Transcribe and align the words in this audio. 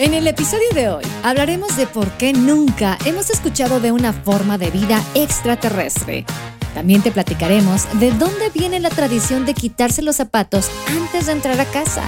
En 0.00 0.14
el 0.14 0.26
episodio 0.26 0.70
de 0.74 0.88
hoy 0.88 1.04
hablaremos 1.22 1.76
de 1.76 1.86
por 1.86 2.08
qué 2.12 2.32
nunca 2.32 2.96
hemos 3.04 3.28
escuchado 3.28 3.80
de 3.80 3.92
una 3.92 4.14
forma 4.14 4.56
de 4.56 4.70
vida 4.70 5.04
extraterrestre. 5.14 6.24
También 6.72 7.02
te 7.02 7.12
platicaremos 7.12 7.86
de 8.00 8.10
dónde 8.12 8.48
viene 8.48 8.80
la 8.80 8.88
tradición 8.88 9.44
de 9.44 9.52
quitarse 9.52 10.00
los 10.00 10.16
zapatos 10.16 10.70
antes 10.88 11.26
de 11.26 11.32
entrar 11.32 11.60
a 11.60 11.66
casa. 11.66 12.02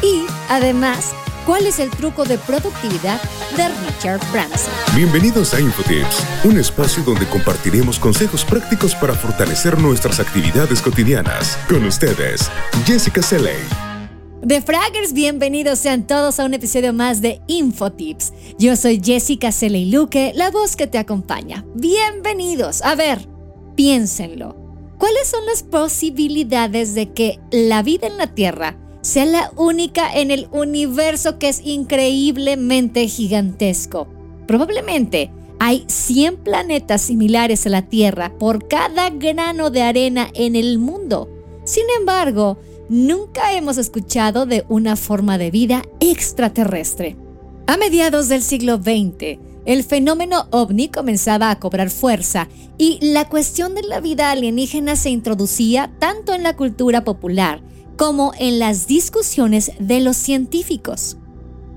Y, 0.00 0.22
además, 0.48 1.12
cuál 1.44 1.66
es 1.66 1.80
el 1.80 1.90
truco 1.90 2.24
de 2.24 2.38
productividad 2.38 3.20
de 3.58 3.68
Richard 3.68 4.20
Branson. 4.32 4.72
Bienvenidos 4.96 5.52
a 5.52 5.60
Infotips, 5.60 6.24
un 6.44 6.58
espacio 6.58 7.02
donde 7.02 7.26
compartiremos 7.26 7.98
consejos 7.98 8.42
prácticos 8.42 8.94
para 8.94 9.12
fortalecer 9.12 9.78
nuestras 9.78 10.18
actividades 10.18 10.80
cotidianas. 10.80 11.58
Con 11.68 11.84
ustedes, 11.84 12.50
Jessica 12.86 13.20
Seley. 13.20 13.93
De 14.44 14.60
Fraggers, 14.60 15.14
bienvenidos 15.14 15.78
sean 15.78 16.06
todos 16.06 16.38
a 16.38 16.44
un 16.44 16.52
episodio 16.52 16.92
más 16.92 17.22
de 17.22 17.40
Infotips. 17.46 18.34
Yo 18.58 18.76
soy 18.76 19.00
Jessica 19.02 19.48
Luque, 19.86 20.32
la 20.34 20.50
voz 20.50 20.76
que 20.76 20.86
te 20.86 20.98
acompaña. 20.98 21.64
Bienvenidos. 21.74 22.82
A 22.82 22.94
ver, 22.94 23.26
piénsenlo. 23.74 24.54
¿Cuáles 24.98 25.28
son 25.28 25.46
las 25.46 25.62
posibilidades 25.62 26.94
de 26.94 27.10
que 27.12 27.40
la 27.50 27.82
vida 27.82 28.06
en 28.06 28.18
la 28.18 28.34
Tierra 28.34 28.76
sea 29.00 29.24
la 29.24 29.50
única 29.56 30.14
en 30.14 30.30
el 30.30 30.48
universo 30.52 31.38
que 31.38 31.48
es 31.48 31.62
increíblemente 31.64 33.08
gigantesco? 33.08 34.08
Probablemente 34.46 35.30
hay 35.58 35.86
100 35.88 36.36
planetas 36.36 37.00
similares 37.00 37.66
a 37.66 37.70
la 37.70 37.88
Tierra 37.88 38.30
por 38.38 38.68
cada 38.68 39.08
grano 39.08 39.70
de 39.70 39.80
arena 39.80 40.28
en 40.34 40.54
el 40.54 40.78
mundo. 40.78 41.30
Sin 41.64 41.84
embargo, 41.98 42.58
nunca 42.88 43.52
hemos 43.52 43.78
escuchado 43.78 44.46
de 44.46 44.64
una 44.68 44.96
forma 44.96 45.38
de 45.38 45.50
vida 45.50 45.82
extraterrestre. 46.00 47.16
A 47.66 47.76
mediados 47.76 48.28
del 48.28 48.42
siglo 48.42 48.76
XX, 48.76 49.38
el 49.64 49.84
fenómeno 49.84 50.46
ovni 50.50 50.88
comenzaba 50.88 51.50
a 51.50 51.58
cobrar 51.58 51.88
fuerza 51.90 52.48
y 52.76 52.98
la 53.00 53.28
cuestión 53.28 53.74
de 53.74 53.82
la 53.82 54.00
vida 54.00 54.30
alienígena 54.30 54.96
se 54.96 55.10
introducía 55.10 55.90
tanto 55.98 56.34
en 56.34 56.42
la 56.42 56.56
cultura 56.56 57.04
popular 57.04 57.62
como 57.96 58.32
en 58.38 58.58
las 58.58 58.86
discusiones 58.86 59.72
de 59.78 60.00
los 60.00 60.16
científicos. 60.16 61.16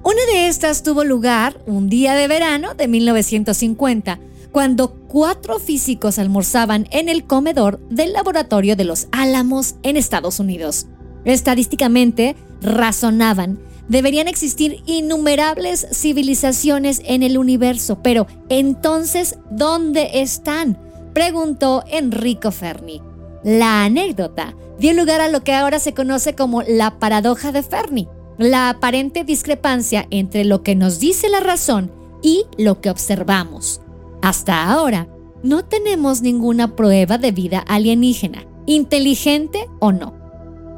Una 0.04 0.26
de 0.32 0.48
estas 0.48 0.84
tuvo 0.84 1.04
lugar 1.04 1.62
un 1.66 1.90
día 1.90 2.16
de 2.16 2.28
verano 2.28 2.74
de 2.74 2.88
1950, 2.88 4.20
cuando 4.52 4.94
cuatro 5.08 5.60
físicos 5.60 6.18
almorzaban 6.18 6.88
en 6.92 7.10
el 7.10 7.26
comedor 7.26 7.80
del 7.90 8.14
laboratorio 8.14 8.76
de 8.76 8.86
los 8.86 9.08
Álamos 9.12 9.76
en 9.84 9.98
Estados 9.98 10.40
Unidos. 10.40 10.88
Estadísticamente, 11.28 12.38
razonaban, 12.62 13.60
deberían 13.90 14.30
existir 14.30 14.82
innumerables 14.86 15.86
civilizaciones 15.92 17.02
en 17.06 17.22
el 17.22 17.38
universo, 17.38 18.02
pero 18.02 18.28
entonces, 18.48 19.38
¿dónde 19.52 20.22
están? 20.22 20.80
preguntó 21.14 21.84
Enrico 21.90 22.52
Fermi. 22.52 23.02
La 23.44 23.84
anécdota 23.84 24.56
dio 24.80 24.94
lugar 24.94 25.20
a 25.20 25.28
lo 25.28 25.44
que 25.44 25.54
ahora 25.54 25.80
se 25.80 25.94
conoce 25.94 26.34
como 26.34 26.62
la 26.62 26.98
paradoja 26.98 27.52
de 27.52 27.62
Fermi, 27.62 28.08
la 28.38 28.70
aparente 28.70 29.26
discrepancia 29.26 30.08
entre 30.12 30.46
lo 30.46 30.64
que 30.64 30.76
nos 30.76 31.00
dice 31.00 31.28
la 31.28 31.42
razón 31.42 31.92
y 32.22 32.46
lo 32.58 32.80
que 32.80 32.90
observamos. 32.90 33.82
Hasta 34.22 34.72
ahora, 34.72 35.10
no 35.44 35.66
tenemos 35.66 36.22
ninguna 36.22 36.76
prueba 36.76 37.18
de 37.18 37.32
vida 37.32 37.60
alienígena, 37.60 38.46
inteligente 38.66 39.68
o 39.80 39.92
no. 39.92 40.17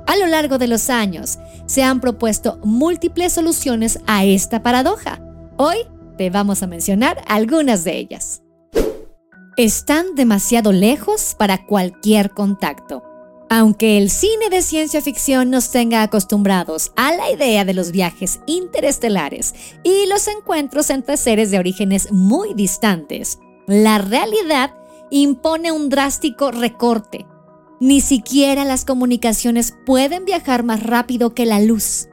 A 0.10 0.18
lo 0.18 0.26
largo 0.26 0.58
de 0.58 0.68
los 0.68 0.90
años 0.90 1.38
se 1.68 1.84
han 1.84 2.02
propuesto 2.02 2.58
múltiples 2.64 3.32
soluciones 3.32 4.00
a 4.08 4.26
esta 4.26 4.64
paradoja. 4.64 5.22
Hoy 5.56 5.78
te 6.18 6.32
vamos 6.32 6.64
a 6.64 6.68
mencionar 6.68 7.22
algunas 7.28 7.84
de 7.84 7.98
ellas. 8.00 8.42
Están 9.56 10.16
demasiado 10.16 10.72
lejos 10.72 11.36
para 11.38 11.64
cualquier 11.68 12.32
contacto. 12.32 13.04
Aunque 13.52 14.00
el 14.00 14.10
cine 14.10 14.50
de 14.50 14.64
ciencia 14.64 15.00
ficción 15.00 15.52
nos 15.52 15.70
tenga 15.70 16.02
acostumbrados 16.02 16.92
a 16.96 17.14
la 17.14 17.30
idea 17.30 17.64
de 17.64 17.76
los 17.76 17.92
viajes 17.92 18.40
interestelares 18.48 19.54
y 19.84 20.08
los 20.08 20.28
encuentros 20.28 20.90
entre 20.90 21.18
seres 21.18 21.52
de 21.52 21.60
orígenes 21.60 22.12
muy 22.12 22.56
distantes, 22.56 23.38
la 23.68 24.00
realidad 24.00 24.74
impone 25.12 25.72
un 25.72 25.90
drástico 25.90 26.50
recorte 26.50 27.28
ni 27.80 28.02
siquiera 28.02 28.66
las 28.66 28.86
comunicaciones 28.86 29.74
pueden 29.86 30.26
viajar 30.26 30.64
más 30.64 30.84
rápido 30.84 31.34
que 31.34 31.46
la 31.46 31.60
luz. 31.60 32.10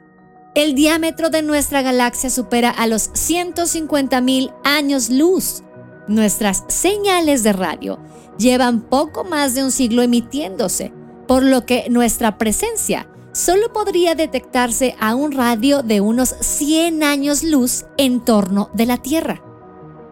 El 0.55 0.73
diámetro 0.73 1.29
de 1.29 1.43
nuestra 1.43 1.81
galaxia 1.81 2.29
supera 2.29 2.69
a 2.69 2.87
los 2.87 3.11
150.000 3.11 4.53
años 4.63 5.09
luz. 5.09 5.63
Nuestras 6.07 6.63
señales 6.67 7.43
de 7.43 7.53
radio 7.53 7.99
llevan 8.37 8.81
poco 8.81 9.23
más 9.23 9.53
de 9.53 9.63
un 9.63 9.71
siglo 9.71 10.01
emitiéndose, 10.01 10.93
por 11.27 11.43
lo 11.43 11.65
que 11.65 11.87
nuestra 11.89 12.37
presencia 12.37 13.07
solo 13.33 13.71
podría 13.71 14.15
detectarse 14.15 14.95
a 14.99 15.13
un 15.13 15.31
radio 15.31 15.83
de 15.83 16.01
unos 16.01 16.33
100 16.39 17.03
años 17.03 17.43
luz 17.43 17.85
en 17.97 18.23
torno 18.23 18.71
de 18.73 18.85
la 18.87 18.97
Tierra. 18.97 19.46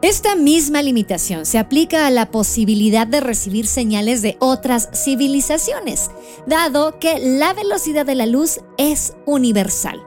Esta 0.05 0.35
misma 0.35 0.83
limitación 0.83 1.47
se 1.47 1.57
aplica 1.57 2.05
a 2.05 2.11
la 2.11 2.29
posibilidad 2.29 3.07
de 3.07 3.21
recibir 3.21 3.65
señales 3.65 4.21
de 4.21 4.37
otras 4.39 4.87
civilizaciones, 4.93 6.11
dado 6.45 6.99
que 6.99 7.17
la 7.17 7.53
velocidad 7.53 8.05
de 8.05 8.13
la 8.13 8.27
luz 8.27 8.59
es 8.77 9.15
universal. 9.25 9.99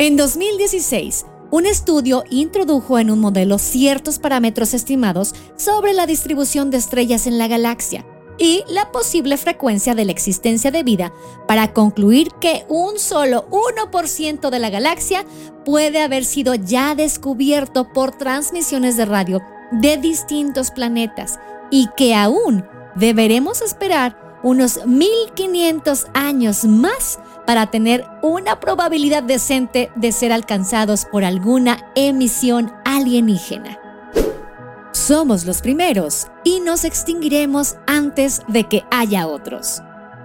En 0.00 0.16
2016, 0.16 1.24
un 1.52 1.66
estudio 1.66 2.24
introdujo 2.30 2.98
en 2.98 3.12
un 3.12 3.20
modelo 3.20 3.58
ciertos 3.58 4.18
parámetros 4.18 4.74
estimados 4.74 5.36
sobre 5.54 5.92
la 5.92 6.06
distribución 6.06 6.72
de 6.72 6.78
estrellas 6.78 7.28
en 7.28 7.38
la 7.38 7.46
galaxia, 7.46 8.04
y 8.38 8.64
la 8.68 8.92
posible 8.92 9.36
frecuencia 9.36 9.94
de 9.94 10.04
la 10.04 10.12
existencia 10.12 10.70
de 10.70 10.82
vida 10.82 11.12
para 11.46 11.72
concluir 11.72 12.30
que 12.40 12.64
un 12.68 12.98
solo 12.98 13.48
1% 13.50 14.50
de 14.50 14.58
la 14.58 14.70
galaxia 14.70 15.24
puede 15.64 16.00
haber 16.00 16.24
sido 16.24 16.54
ya 16.54 16.94
descubierto 16.94 17.92
por 17.92 18.16
transmisiones 18.16 18.96
de 18.96 19.04
radio 19.04 19.42
de 19.72 19.96
distintos 19.96 20.70
planetas 20.70 21.38
y 21.70 21.88
que 21.96 22.14
aún 22.14 22.64
deberemos 22.94 23.60
esperar 23.60 24.38
unos 24.42 24.86
1500 24.86 26.06
años 26.14 26.64
más 26.64 27.18
para 27.46 27.70
tener 27.70 28.04
una 28.22 28.60
probabilidad 28.60 29.22
decente 29.22 29.90
de 29.96 30.12
ser 30.12 30.32
alcanzados 30.32 31.06
por 31.06 31.24
alguna 31.24 31.90
emisión 31.94 32.72
alienígena. 32.84 33.87
Somos 35.08 35.46
los 35.46 35.62
primeros 35.62 36.26
y 36.44 36.60
nos 36.60 36.84
extinguiremos 36.84 37.76
antes 37.86 38.42
de 38.46 38.64
que 38.64 38.84
haya 38.90 39.26
otros. 39.26 39.80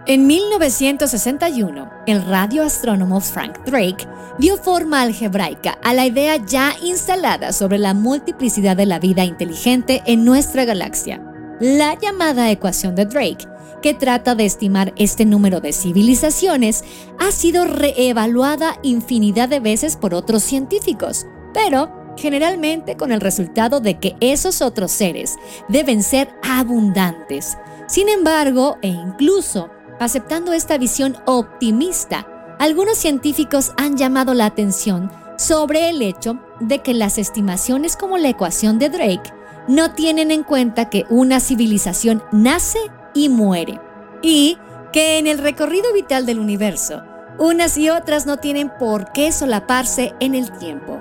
En 0.08 0.28
1961, 0.28 1.90
el 2.06 2.22
radioastrónomo 2.26 3.22
Frank 3.22 3.60
Drake 3.66 4.06
dio 4.40 4.58
forma 4.58 5.02
algebraica 5.02 5.80
a 5.82 5.94
la 5.94 6.06
idea 6.06 6.36
ya 6.36 6.76
instalada 6.84 7.54
sobre 7.54 7.78
la 7.78 7.94
multiplicidad 7.94 8.76
de 8.76 8.86
la 8.86 9.00
vida 9.00 9.24
inteligente 9.24 10.04
en 10.06 10.26
nuestra 10.26 10.66
galaxia, 10.66 11.22
la 11.62 11.98
llamada 11.98 12.52
ecuación 12.52 12.94
de 12.94 13.06
Drake, 13.06 13.48
que 13.82 13.94
trata 13.94 14.36
de 14.36 14.44
estimar 14.44 14.94
este 14.98 15.24
número 15.24 15.62
de 15.62 15.72
civilizaciones, 15.72 16.84
ha 17.20 17.32
sido 17.32 17.64
reevaluada 17.64 18.80
infinidad 18.84 19.48
de 19.48 19.62
veces 19.62 19.96
por 19.96 20.14
otros 20.14 20.44
científicos, 20.44 21.26
pero 21.54 22.03
generalmente 22.18 22.96
con 22.96 23.12
el 23.12 23.22
resultado 23.22 23.79
de 23.79 24.00
que 24.00 24.16
esos 24.19 24.62
otros 24.62 24.91
seres 24.91 25.35
deben 25.69 26.03
ser 26.03 26.29
abundantes. 26.44 27.57
Sin 27.88 28.09
embargo, 28.09 28.78
e 28.81 28.88
incluso 28.88 29.69
aceptando 30.00 30.53
esta 30.53 30.78
visión 30.78 31.18
optimista, 31.25 32.28
algunos 32.59 32.97
científicos 32.97 33.72
han 33.78 33.97
llamado 33.97 34.34
la 34.34 34.46
atención 34.46 35.12
sobre 35.38 35.89
el 35.89 36.01
hecho 36.01 36.39
de 36.60 36.80
que 36.80 36.94
las 36.94 37.18
estimaciones 37.18 37.98
como 37.98 38.18
la 38.18 38.30
ecuación 38.30 38.80
de 38.80 38.89
Drake 38.89 39.33
no 39.68 39.94
tienen 39.94 40.31
en 40.31 40.44
cuenta 40.44 40.89
que 40.89 41.06
una 41.09 41.39
civilización 41.39 42.24
nace 42.31 42.80
y 43.13 43.30
muere, 43.30 43.80
y 44.21 44.57
que 44.92 45.18
en 45.18 45.27
el 45.27 45.39
recorrido 45.39 45.94
vital 45.94 46.25
del 46.25 46.39
universo, 46.39 47.04
unas 47.39 47.77
y 47.77 47.89
otras 47.89 48.25
no 48.25 48.38
tienen 48.38 48.71
por 48.77 49.12
qué 49.12 49.31
solaparse 49.31 50.13
en 50.19 50.36
el 50.36 50.51
tiempo. 50.57 51.00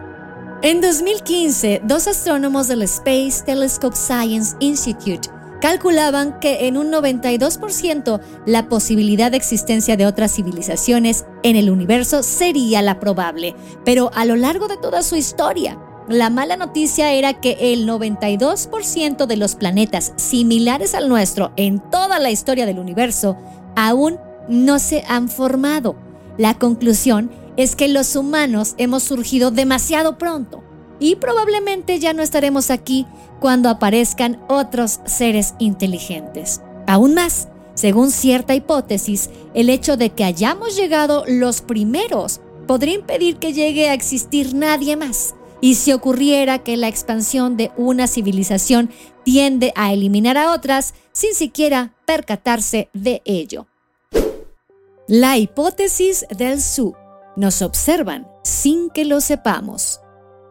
En 0.65 0.81
2015, 0.81 1.81
dos 1.83 2.07
astrónomos 2.07 2.69
del 2.69 2.83
Space 2.83 3.43
Telescope 3.45 3.97
Science 3.97 4.55
Institute 4.61 5.29
calculaban 5.61 6.39
que 6.39 6.69
en 6.69 6.77
un 6.77 6.93
92% 6.93 8.21
la 8.47 8.69
posibilidad 8.69 9.33
de 9.33 9.39
existencia 9.39 9.97
de 9.97 10.07
otras 10.07 10.33
civilizaciones 10.33 11.25
en 11.43 11.57
el 11.57 11.69
universo 11.69 12.23
sería 12.23 12.81
la 12.81 13.01
probable, 13.01 13.57
pero 13.85 14.13
a 14.15 14.25
lo 14.25 14.37
largo 14.37 14.69
de 14.69 14.77
toda 14.77 15.03
su 15.03 15.17
historia, 15.17 15.81
la 16.09 16.31
mala 16.31 16.57
noticia 16.57 17.13
era 17.13 17.41
que 17.41 17.73
el 17.73 17.89
92% 17.89 19.27
de 19.27 19.37
los 19.37 19.57
planetas 19.57 20.13
similares 20.15 20.95
al 20.95 21.09
nuestro 21.09 21.53
en 21.57 21.81
toda 21.91 22.21
la 22.21 22.31
historia 22.31 22.67
del 22.67 22.79
universo 22.79 23.37
aún 23.75 24.17
no 24.49 24.79
se 24.79 25.03
han 25.09 25.29
formado. 25.29 25.97
La 26.39 26.55
conclusión 26.55 27.33
es 27.57 27.77
que 27.77 27.89
los 27.89 28.17
humanos 28.17 28.75
hemos 28.79 29.03
surgido 29.03 29.51
demasiado 29.51 30.19
pronto 30.19 30.63
y 30.99 31.17
probablemente 31.17 31.99
ya 31.99 32.13
no 32.13 32.23
estaremos 32.23 32.71
aquí 32.71 33.07
cuando 33.41 33.69
aparezcan 33.69 34.41
otros 34.49 35.01
seres 35.05 35.55
inteligentes. 35.59 36.61
Aún 36.87 37.15
más, 37.15 37.49
según 37.75 38.11
cierta 38.11 38.55
hipótesis, 38.55 39.31
el 39.55 39.69
hecho 39.69 39.97
de 39.97 40.11
que 40.11 40.25
hayamos 40.25 40.77
llegado 40.77 41.25
los 41.27 41.61
primeros 41.61 42.41
podría 42.67 42.95
impedir 42.95 43.37
que 43.37 43.53
llegue 43.53 43.89
a 43.89 43.95
existir 43.95 44.55
nadie 44.55 44.97
más. 44.97 45.35
Y 45.61 45.77
si 45.77 45.93
ocurriera 45.93 46.59
que 46.59 46.77
la 46.77 46.89
expansión 46.89 47.57
de 47.57 47.71
una 47.77 48.07
civilización 48.07 48.91
tiende 49.25 49.73
a 49.77 49.93
eliminar 49.93 50.37
a 50.37 50.53
otras 50.53 50.95
sin 51.13 51.35
siquiera 51.35 51.95
percatarse 52.05 52.89
de 52.93 53.23
ello. 53.25 53.67
La 55.07 55.37
hipótesis 55.37 56.27
del 56.37 56.61
Su. 56.61 56.95
Nos 57.37 57.63
observan 57.63 58.29
sin 58.43 58.91
que 58.91 59.05
lo 59.05 59.21
sepamos. 59.21 60.01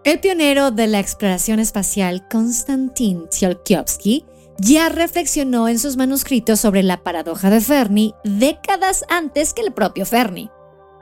El 0.03 0.19
pionero 0.19 0.71
de 0.71 0.87
la 0.87 0.99
exploración 0.99 1.59
espacial, 1.59 2.27
Konstantin 2.27 3.29
Tsiolkovsky, 3.29 4.25
ya 4.57 4.89
reflexionó 4.89 5.67
en 5.67 5.77
sus 5.77 5.97
manuscritos 5.97 6.59
sobre 6.59 6.81
la 6.81 7.03
paradoja 7.03 7.49
de 7.49 7.61
Fermi 7.61 8.15
décadas 8.23 9.05
antes 9.09 9.53
que 9.53 9.61
el 9.61 9.73
propio 9.73 10.05
Fermi. 10.05 10.49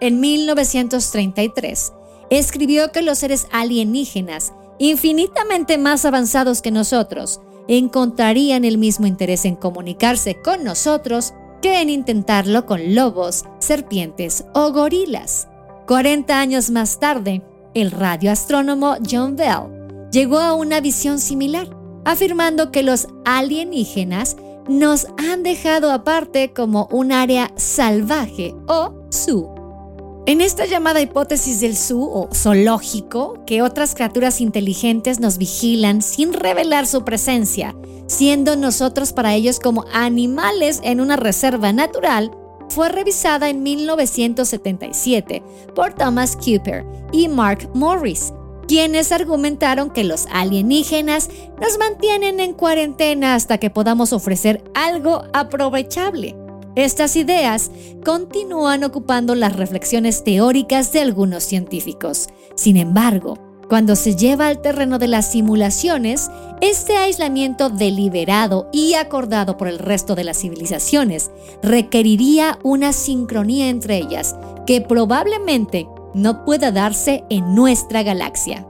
En 0.01 0.19
1933, 0.19 1.93
escribió 2.29 2.91
que 2.91 3.01
los 3.01 3.19
seres 3.19 3.47
alienígenas, 3.51 4.53
infinitamente 4.79 5.77
más 5.77 6.05
avanzados 6.05 6.61
que 6.61 6.71
nosotros, 6.71 7.41
encontrarían 7.67 8.65
el 8.65 8.77
mismo 8.77 9.07
interés 9.07 9.45
en 9.45 9.55
comunicarse 9.55 10.41
con 10.41 10.63
nosotros 10.63 11.33
que 11.61 11.81
en 11.81 11.89
intentarlo 11.89 12.65
con 12.65 12.95
lobos, 12.95 13.45
serpientes 13.59 14.45
o 14.53 14.71
gorilas. 14.71 15.47
40 15.89 16.39
años 16.39 16.69
más 16.69 16.99
tarde, 16.99 17.41
el 17.73 17.89
radioastrónomo 17.89 18.97
John 19.09 19.35
Bell 19.35 20.11
llegó 20.11 20.37
a 20.37 20.53
una 20.53 20.81
visión 20.81 21.17
similar, 21.17 21.67
afirmando 22.05 22.71
que 22.71 22.83
los 22.83 23.07
alienígenas 23.25 24.37
nos 24.67 25.07
han 25.17 25.41
dejado 25.41 25.91
aparte 25.91 26.53
como 26.53 26.87
un 26.91 27.11
área 27.11 27.51
salvaje 27.55 28.53
o 28.67 28.93
su. 29.09 29.49
En 30.27 30.41
esta 30.41 30.67
llamada 30.67 31.01
hipótesis 31.01 31.59
del 31.59 31.75
su 31.75 32.03
o 32.03 32.29
zoológico, 32.35 33.43
que 33.47 33.63
otras 33.63 33.95
criaturas 33.95 34.41
inteligentes 34.41 35.19
nos 35.19 35.39
vigilan 35.39 36.03
sin 36.03 36.33
revelar 36.33 36.85
su 36.85 37.03
presencia, 37.03 37.75
siendo 38.05 38.55
nosotros 38.55 39.11
para 39.11 39.33
ellos 39.33 39.59
como 39.59 39.85
animales 39.91 40.81
en 40.83 41.01
una 41.01 41.15
reserva 41.15 41.73
natural, 41.73 42.29
fue 42.69 42.89
revisada 42.89 43.49
en 43.49 43.63
1977 43.63 45.43
por 45.75 45.93
Thomas 45.93 46.35
Cooper 46.35 46.85
y 47.11 47.27
Mark 47.27 47.69
Morris, 47.73 48.33
quienes 48.67 49.11
argumentaron 49.11 49.89
que 49.89 50.03
los 50.03 50.27
alienígenas 50.31 51.29
nos 51.59 51.77
mantienen 51.77 52.39
en 52.39 52.53
cuarentena 52.53 53.35
hasta 53.35 53.57
que 53.57 53.69
podamos 53.69 54.13
ofrecer 54.13 54.63
algo 54.75 55.23
aprovechable. 55.33 56.35
Estas 56.75 57.15
ideas 57.15 57.71
continúan 58.05 58.83
ocupando 58.83 59.35
las 59.35 59.55
reflexiones 59.55 60.23
teóricas 60.23 60.93
de 60.93 61.01
algunos 61.01 61.43
científicos. 61.43 62.29
Sin 62.55 62.77
embargo, 62.77 63.48
cuando 63.69 63.95
se 63.95 64.15
lleva 64.15 64.47
al 64.47 64.61
terreno 64.61 64.97
de 64.97 65.07
las 65.07 65.31
simulaciones, 65.31 66.31
este 66.59 66.97
aislamiento 66.97 67.69
deliberado 67.69 68.67
y 68.73 68.95
acordado 68.95 69.57
por 69.57 69.67
el 69.67 69.77
resto 69.77 70.15
de 70.15 70.23
las 70.23 70.39
civilizaciones 70.39 71.29
requeriría 71.61 72.57
una 72.63 72.91
sincronía 72.91 73.69
entre 73.69 73.97
ellas 73.97 74.35
que 74.65 74.81
probablemente 74.81 75.87
no 76.15 76.43
pueda 76.45 76.71
darse 76.71 77.23
en 77.29 77.53
nuestra 77.53 78.01
galaxia. 78.01 78.65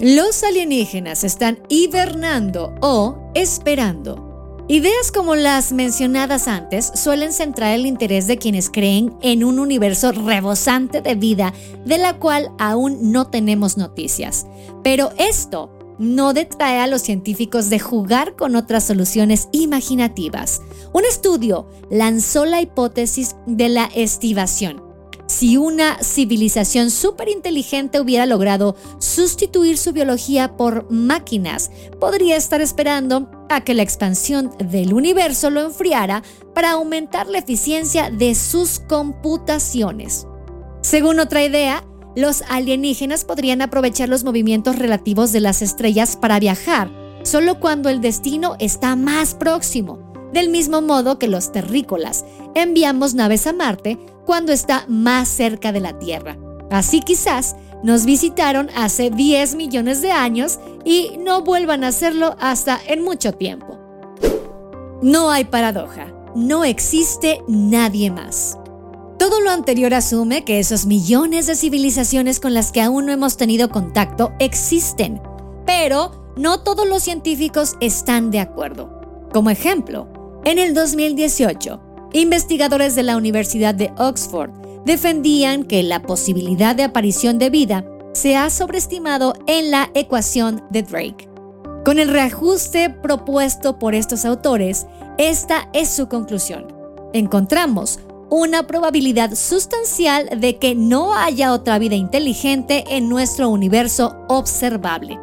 Los 0.00 0.42
alienígenas 0.42 1.22
están 1.22 1.58
hibernando 1.68 2.74
o 2.80 3.30
esperando 3.34 4.25
Ideas 4.68 5.12
como 5.12 5.36
las 5.36 5.70
mencionadas 5.72 6.48
antes 6.48 6.90
suelen 6.96 7.32
centrar 7.32 7.72
el 7.72 7.86
interés 7.86 8.26
de 8.26 8.36
quienes 8.36 8.68
creen 8.68 9.16
en 9.22 9.44
un 9.44 9.60
universo 9.60 10.10
rebosante 10.10 11.00
de 11.00 11.14
vida 11.14 11.54
de 11.84 11.98
la 11.98 12.18
cual 12.18 12.50
aún 12.58 13.12
no 13.12 13.28
tenemos 13.28 13.76
noticias. 13.76 14.44
Pero 14.82 15.10
esto 15.18 15.70
no 16.00 16.32
detrae 16.32 16.80
a 16.80 16.88
los 16.88 17.02
científicos 17.02 17.70
de 17.70 17.78
jugar 17.78 18.34
con 18.34 18.56
otras 18.56 18.82
soluciones 18.82 19.48
imaginativas. 19.52 20.60
Un 20.92 21.04
estudio 21.04 21.68
lanzó 21.88 22.44
la 22.44 22.60
hipótesis 22.60 23.36
de 23.46 23.68
la 23.68 23.84
estivación, 23.94 24.82
si 25.26 25.56
una 25.56 25.98
civilización 26.02 26.90
inteligente 27.26 28.00
hubiera 28.00 28.26
logrado 28.26 28.76
sustituir 28.98 29.76
su 29.76 29.92
biología 29.92 30.56
por 30.56 30.90
máquinas, 30.90 31.70
podría 32.00 32.36
estar 32.36 32.60
esperando 32.60 33.28
a 33.48 33.62
que 33.62 33.74
la 33.74 33.82
expansión 33.82 34.52
del 34.58 34.92
universo 34.92 35.50
lo 35.50 35.62
enfriara 35.62 36.22
para 36.54 36.72
aumentar 36.72 37.26
la 37.26 37.38
eficiencia 37.38 38.10
de 38.10 38.34
sus 38.34 38.80
computaciones. 38.80 40.26
Según 40.82 41.18
otra 41.18 41.44
idea, 41.44 41.84
los 42.14 42.42
alienígenas 42.48 43.24
podrían 43.24 43.60
aprovechar 43.60 44.08
los 44.08 44.24
movimientos 44.24 44.76
relativos 44.76 45.32
de 45.32 45.40
las 45.40 45.60
estrellas 45.60 46.16
para 46.16 46.40
viajar, 46.40 46.90
solo 47.24 47.60
cuando 47.60 47.88
el 47.88 48.00
destino 48.00 48.56
está 48.58 48.96
más 48.96 49.34
próximo, 49.34 50.05
del 50.32 50.50
mismo 50.50 50.82
modo 50.82 51.18
que 51.18 51.28
los 51.28 51.52
terrícolas 51.52 52.24
enviamos 52.54 53.14
naves 53.14 53.46
a 53.46 53.52
Marte 53.52 53.98
cuando 54.24 54.52
está 54.52 54.84
más 54.88 55.28
cerca 55.28 55.72
de 55.72 55.80
la 55.80 55.98
Tierra. 55.98 56.36
Así 56.70 57.00
quizás 57.00 57.56
nos 57.82 58.04
visitaron 58.04 58.68
hace 58.74 59.10
10 59.10 59.54
millones 59.54 60.02
de 60.02 60.10
años 60.10 60.58
y 60.84 61.12
no 61.18 61.42
vuelvan 61.42 61.84
a 61.84 61.88
hacerlo 61.88 62.36
hasta 62.40 62.80
en 62.86 63.04
mucho 63.04 63.32
tiempo. 63.32 63.78
No 65.02 65.30
hay 65.30 65.44
paradoja, 65.44 66.12
no 66.34 66.64
existe 66.64 67.42
nadie 67.46 68.10
más. 68.10 68.58
Todo 69.18 69.40
lo 69.40 69.50
anterior 69.50 69.94
asume 69.94 70.44
que 70.44 70.58
esos 70.58 70.84
millones 70.84 71.46
de 71.46 71.56
civilizaciones 71.56 72.40
con 72.40 72.52
las 72.52 72.72
que 72.72 72.82
aún 72.82 73.06
no 73.06 73.12
hemos 73.12 73.36
tenido 73.36 73.70
contacto 73.70 74.32
existen, 74.38 75.22
pero 75.64 76.32
no 76.36 76.60
todos 76.60 76.86
los 76.86 77.02
científicos 77.02 77.76
están 77.80 78.30
de 78.30 78.40
acuerdo. 78.40 79.00
Como 79.32 79.50
ejemplo, 79.50 80.08
en 80.46 80.60
el 80.60 80.74
2018, 80.74 82.08
investigadores 82.12 82.94
de 82.94 83.02
la 83.02 83.16
Universidad 83.16 83.74
de 83.74 83.92
Oxford 83.98 84.52
defendían 84.84 85.64
que 85.64 85.82
la 85.82 86.02
posibilidad 86.02 86.76
de 86.76 86.84
aparición 86.84 87.40
de 87.40 87.50
vida 87.50 87.84
se 88.12 88.36
ha 88.36 88.48
sobreestimado 88.48 89.34
en 89.48 89.72
la 89.72 89.90
ecuación 89.94 90.62
de 90.70 90.84
Drake. 90.84 91.28
Con 91.84 91.98
el 91.98 92.10
reajuste 92.10 92.90
propuesto 92.90 93.80
por 93.80 93.96
estos 93.96 94.24
autores, 94.24 94.86
esta 95.18 95.68
es 95.72 95.88
su 95.88 96.06
conclusión. 96.06 96.68
Encontramos 97.12 97.98
una 98.30 98.68
probabilidad 98.68 99.34
sustancial 99.34 100.28
de 100.40 100.58
que 100.58 100.76
no 100.76 101.12
haya 101.12 101.52
otra 101.52 101.80
vida 101.80 101.96
inteligente 101.96 102.84
en 102.88 103.08
nuestro 103.08 103.48
universo 103.48 104.14
observable. 104.28 105.18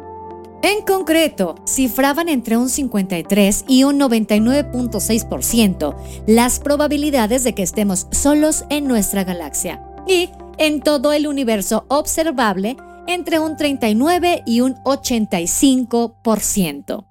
En 0.64 0.80
concreto, 0.80 1.56
cifraban 1.66 2.28
entre 2.30 2.56
un 2.56 2.70
53 2.70 3.66
y 3.68 3.84
un 3.84 4.00
99.6% 4.00 5.94
las 6.26 6.58
probabilidades 6.58 7.44
de 7.44 7.54
que 7.54 7.62
estemos 7.62 8.06
solos 8.12 8.64
en 8.70 8.88
nuestra 8.88 9.24
galaxia 9.24 9.82
y 10.08 10.30
en 10.56 10.80
todo 10.80 11.12
el 11.12 11.26
universo 11.26 11.84
observable 11.88 12.78
entre 13.06 13.40
un 13.40 13.58
39 13.58 14.42
y 14.46 14.62
un 14.62 14.76
85%. 14.84 17.04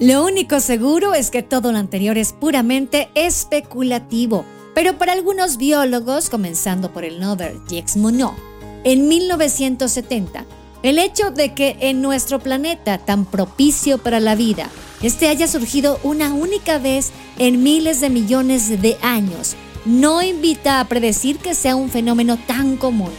Lo 0.00 0.24
único 0.24 0.58
seguro 0.58 1.14
es 1.14 1.30
que 1.30 1.44
todo 1.44 1.70
lo 1.70 1.78
anterior 1.78 2.18
es 2.18 2.32
puramente 2.32 3.08
especulativo, 3.14 4.44
pero 4.74 4.98
para 4.98 5.12
algunos 5.12 5.58
biólogos, 5.58 6.28
comenzando 6.28 6.92
por 6.92 7.04
el 7.04 7.20
Nobel 7.20 7.60
Jacques 7.68 7.96
Monod, 7.96 8.34
en 8.82 9.06
1970, 9.06 10.44
el 10.82 10.98
hecho 10.98 11.30
de 11.30 11.54
que 11.54 11.76
en 11.80 12.02
nuestro 12.02 12.38
planeta 12.38 12.98
tan 12.98 13.24
propicio 13.24 13.98
para 13.98 14.20
la 14.20 14.34
vida, 14.34 14.70
este 15.02 15.28
haya 15.28 15.46
surgido 15.48 15.98
una 16.02 16.32
única 16.32 16.78
vez 16.78 17.12
en 17.38 17.62
miles 17.62 18.00
de 18.00 18.10
millones 18.10 18.80
de 18.80 18.96
años, 19.02 19.56
no 19.84 20.22
invita 20.22 20.80
a 20.80 20.88
predecir 20.88 21.38
que 21.38 21.54
sea 21.54 21.76
un 21.76 21.90
fenómeno 21.90 22.36
tan 22.36 22.76
común. 22.76 23.12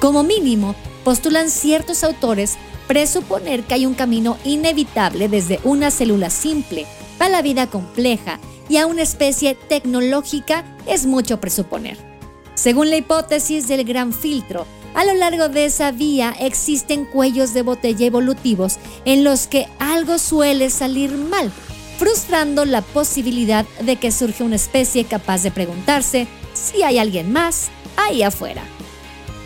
Como 0.00 0.22
mínimo, 0.22 0.74
postulan 1.04 1.50
ciertos 1.50 2.04
autores 2.04 2.56
presuponer 2.86 3.64
que 3.64 3.74
hay 3.74 3.86
un 3.86 3.94
camino 3.94 4.36
inevitable 4.44 5.28
desde 5.28 5.60
una 5.64 5.90
célula 5.90 6.30
simple 6.30 6.86
a 7.18 7.28
la 7.28 7.42
vida 7.42 7.66
compleja 7.68 8.38
y 8.68 8.76
a 8.76 8.86
una 8.86 9.02
especie 9.02 9.54
tecnológica 9.54 10.64
es 10.86 11.06
mucho 11.06 11.40
presuponer. 11.40 11.96
Según 12.54 12.90
la 12.90 12.96
hipótesis 12.96 13.66
del 13.68 13.84
gran 13.84 14.12
filtro, 14.12 14.66
a 14.94 15.04
lo 15.04 15.14
largo 15.14 15.48
de 15.48 15.66
esa 15.66 15.90
vía 15.90 16.34
existen 16.38 17.04
cuellos 17.04 17.54
de 17.54 17.62
botella 17.62 18.06
evolutivos 18.06 18.78
en 19.04 19.24
los 19.24 19.46
que 19.46 19.68
algo 19.78 20.18
suele 20.18 20.70
salir 20.70 21.12
mal, 21.12 21.50
frustrando 21.98 22.64
la 22.64 22.82
posibilidad 22.82 23.64
de 23.80 23.96
que 23.96 24.12
surja 24.12 24.44
una 24.44 24.56
especie 24.56 25.04
capaz 25.04 25.42
de 25.42 25.50
preguntarse 25.50 26.26
si 26.54 26.82
hay 26.82 26.98
alguien 26.98 27.32
más 27.32 27.70
ahí 27.96 28.22
afuera. 28.22 28.62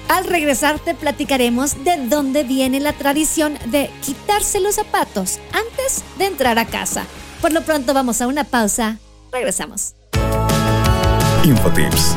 Al 0.08 0.24
regresar 0.24 0.78
te 0.78 0.94
platicaremos 0.94 1.82
de 1.84 2.06
dónde 2.06 2.44
viene 2.44 2.78
la 2.78 2.92
tradición 2.92 3.58
de 3.66 3.90
quitarse 4.04 4.60
los 4.60 4.76
zapatos 4.76 5.40
antes 5.52 6.04
de 6.18 6.26
entrar 6.26 6.58
a 6.58 6.66
casa. 6.66 7.04
Por 7.40 7.52
lo 7.52 7.62
pronto 7.62 7.92
vamos 7.92 8.20
a 8.20 8.28
una 8.28 8.44
pausa. 8.44 8.98
Regresamos. 9.32 9.94
Infotips 11.44 12.16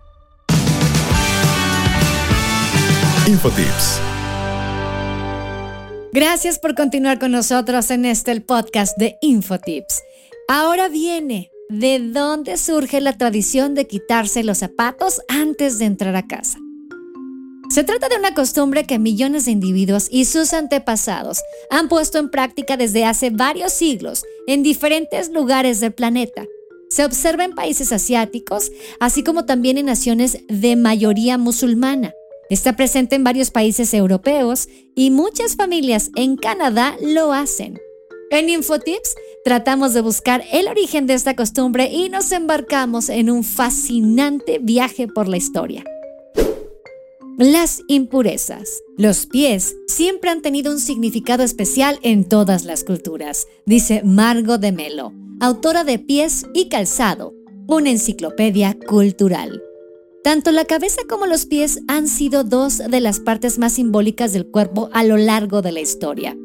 Infotips. 3.31 4.01
Gracias 6.11 6.59
por 6.59 6.75
continuar 6.75 7.17
con 7.17 7.31
nosotros 7.31 7.89
en 7.89 8.03
este 8.03 8.33
el 8.33 8.43
podcast 8.43 8.97
de 8.97 9.15
Infotips. 9.21 10.01
Ahora 10.49 10.89
viene, 10.89 11.49
¿de 11.69 11.99
dónde 11.99 12.57
surge 12.57 12.99
la 12.99 13.17
tradición 13.17 13.73
de 13.73 13.87
quitarse 13.87 14.43
los 14.43 14.57
zapatos 14.57 15.21
antes 15.29 15.79
de 15.79 15.85
entrar 15.85 16.17
a 16.17 16.27
casa? 16.27 16.59
Se 17.69 17.85
trata 17.85 18.09
de 18.09 18.17
una 18.17 18.33
costumbre 18.33 18.83
que 18.83 18.99
millones 18.99 19.45
de 19.45 19.51
individuos 19.51 20.09
y 20.11 20.25
sus 20.25 20.51
antepasados 20.51 21.39
han 21.69 21.87
puesto 21.87 22.19
en 22.19 22.31
práctica 22.31 22.75
desde 22.75 23.05
hace 23.05 23.29
varios 23.29 23.71
siglos 23.71 24.25
en 24.45 24.61
diferentes 24.61 25.31
lugares 25.31 25.79
del 25.79 25.93
planeta. 25.93 26.43
Se 26.89 27.05
observa 27.05 27.45
en 27.45 27.55
países 27.55 27.93
asiáticos, 27.93 28.73
así 28.99 29.23
como 29.23 29.45
también 29.45 29.77
en 29.77 29.85
naciones 29.85 30.39
de 30.49 30.75
mayoría 30.75 31.37
musulmana. 31.37 32.13
Está 32.51 32.75
presente 32.75 33.15
en 33.15 33.23
varios 33.23 33.49
países 33.49 33.93
europeos 33.93 34.67
y 34.93 35.09
muchas 35.09 35.55
familias 35.55 36.11
en 36.17 36.35
Canadá 36.35 36.97
lo 37.01 37.31
hacen. 37.31 37.79
En 38.29 38.49
Infotips 38.49 39.15
tratamos 39.45 39.93
de 39.93 40.01
buscar 40.01 40.43
el 40.51 40.67
origen 40.67 41.07
de 41.07 41.13
esta 41.13 41.33
costumbre 41.37 41.89
y 41.89 42.09
nos 42.09 42.33
embarcamos 42.33 43.07
en 43.07 43.29
un 43.29 43.45
fascinante 43.45 44.59
viaje 44.61 45.07
por 45.07 45.29
la 45.29 45.37
historia. 45.37 45.85
Las 47.37 47.83
impurezas. 47.87 48.81
Los 48.97 49.27
pies 49.27 49.77
siempre 49.87 50.29
han 50.29 50.41
tenido 50.41 50.73
un 50.73 50.81
significado 50.81 51.43
especial 51.43 51.99
en 52.01 52.27
todas 52.27 52.65
las 52.65 52.83
culturas, 52.83 53.47
dice 53.65 54.01
Margot 54.03 54.59
de 54.59 54.73
Melo, 54.73 55.13
autora 55.39 55.85
de 55.85 55.99
Pies 55.99 56.43
y 56.53 56.67
Calzado, 56.67 57.33
una 57.67 57.91
enciclopedia 57.91 58.77
cultural. 58.89 59.63
Tanto 60.23 60.51
la 60.51 60.65
cabeza 60.65 61.01
como 61.09 61.25
los 61.25 61.47
pies 61.47 61.79
han 61.87 62.07
sido 62.07 62.43
dos 62.43 62.77
de 62.77 62.99
las 62.99 63.19
partes 63.19 63.57
más 63.57 63.73
simbólicas 63.73 64.33
del 64.33 64.45
cuerpo 64.45 64.89
a 64.93 65.03
lo 65.03 65.17
largo 65.17 65.63
de 65.63 65.71
la 65.71 65.81
historia. 65.81 66.37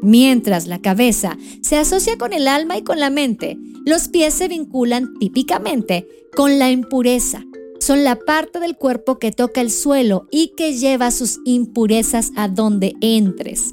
Mientras 0.00 0.68
la 0.68 0.80
cabeza 0.80 1.36
se 1.60 1.76
asocia 1.76 2.16
con 2.16 2.32
el 2.32 2.46
alma 2.46 2.78
y 2.78 2.82
con 2.82 3.00
la 3.00 3.10
mente, 3.10 3.58
los 3.84 4.08
pies 4.08 4.34
se 4.34 4.46
vinculan 4.46 5.12
típicamente 5.18 6.06
con 6.36 6.60
la 6.60 6.70
impureza. 6.70 7.44
Son 7.80 8.04
la 8.04 8.14
parte 8.14 8.60
del 8.60 8.76
cuerpo 8.76 9.18
que 9.18 9.32
toca 9.32 9.60
el 9.60 9.72
suelo 9.72 10.28
y 10.30 10.52
que 10.56 10.74
lleva 10.74 11.10
sus 11.10 11.40
impurezas 11.44 12.30
a 12.36 12.46
donde 12.46 12.94
entres. 13.00 13.72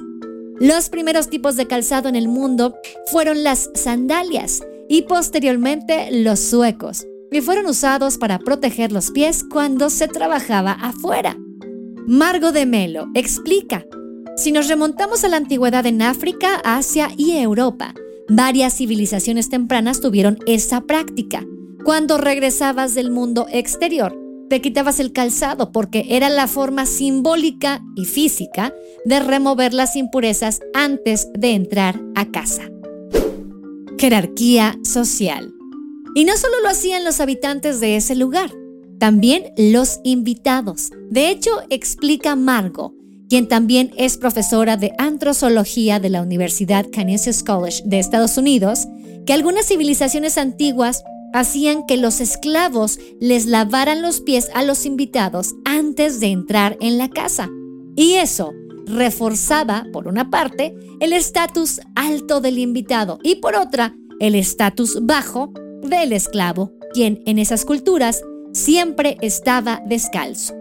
Los 0.60 0.90
primeros 0.90 1.30
tipos 1.30 1.56
de 1.56 1.68
calzado 1.68 2.10
en 2.10 2.16
el 2.16 2.28
mundo 2.28 2.76
fueron 3.12 3.44
las 3.44 3.70
sandalias 3.76 4.62
y 4.90 5.04
posteriormente 5.04 6.10
los 6.24 6.40
suecos 6.40 7.06
y 7.32 7.42
fueron 7.42 7.66
usados 7.68 8.18
para 8.18 8.40
proteger 8.40 8.92
los 8.92 9.12
pies 9.12 9.44
cuando 9.44 9.90
se 9.90 10.08
trabajaba 10.08 10.72
afuera. 10.72 11.38
Margo 12.08 12.52
de 12.52 12.66
Melo 12.66 13.08
explica, 13.14 13.86
si 14.38 14.52
nos 14.52 14.68
remontamos 14.68 15.24
a 15.24 15.28
la 15.28 15.38
antigüedad 15.38 15.86
en 15.86 16.02
África, 16.02 16.62
Asia 16.64 17.10
y 17.18 17.32
Europa, 17.38 17.94
varias 18.30 18.76
civilizaciones 18.76 19.50
tempranas 19.50 20.00
tuvieron 20.00 20.40
esa 20.46 20.82
práctica. 20.82 21.46
Cuando 21.84 22.18
regresabas 22.18 22.96
del 22.96 23.12
mundo 23.12 23.48
exterior, 23.52 24.18
te 24.50 24.62
quitabas 24.62 25.00
el 25.00 25.12
calzado 25.12 25.72
porque 25.72 26.06
era 26.10 26.30
la 26.30 26.48
forma 26.48 26.86
simbólica 26.86 27.84
y 27.96 28.06
física 28.06 28.74
de 29.06 29.20
remover 29.20 29.74
las 29.74 29.96
impurezas 29.96 30.62
antes 30.74 31.28
de 31.34 31.52
entrar 31.52 32.00
a 32.16 32.26
casa. 32.32 32.64
Jerarquía 33.98 34.78
social. 34.84 35.57
Y 36.18 36.26
no 36.26 36.36
solo 36.36 36.56
lo 36.64 36.70
hacían 36.70 37.04
los 37.04 37.20
habitantes 37.20 37.80
de 37.80 37.96
ese 37.96 38.16
lugar, 38.16 38.52
también 38.98 39.54
los 39.56 40.00
invitados. 40.04 40.90
De 41.12 41.30
hecho, 41.30 41.52
explica 41.70 42.36
Margo, 42.36 42.96
quien 43.30 43.48
también 43.48 43.92
es 43.98 44.18
profesora 44.18 44.78
de 44.78 44.94
antrozoología 44.98 46.00
de 46.00 46.10
la 46.10 46.24
Universidad 46.24 46.88
Canisius 46.92 47.44
College 47.44 47.84
de 47.86 48.00
Estados 48.00 48.36
Unidos, 48.40 48.88
que 49.28 49.34
algunas 49.34 49.68
civilizaciones 49.68 50.40
antiguas 50.40 51.04
hacían 51.36 51.86
que 51.86 51.98
los 51.98 52.20
esclavos 52.20 52.98
les 53.22 53.46
lavaran 53.46 54.02
los 54.02 54.20
pies 54.20 54.50
a 54.56 54.64
los 54.64 54.88
invitados 54.88 55.54
antes 55.66 56.20
de 56.20 56.30
entrar 56.30 56.78
en 56.82 56.98
la 56.98 57.12
casa. 57.12 57.48
Y 57.96 58.14
eso 58.14 58.56
reforzaba, 58.88 59.86
por 59.94 60.08
una 60.08 60.32
parte, 60.32 60.74
el 61.00 61.14
estatus 61.14 61.80
alto 61.94 62.42
del 62.42 62.58
invitado 62.58 63.20
y 63.22 63.36
por 63.36 63.56
otra, 63.56 63.96
el 64.20 64.34
estatus 64.34 65.06
bajo 65.06 65.54
del 65.82 66.14
esclavo, 66.14 66.72
quien 66.94 67.22
en 67.26 67.40
esas 67.40 67.66
culturas 67.66 68.22
siempre 68.54 69.18
estaba 69.22 69.82
descalzo. 69.86 70.56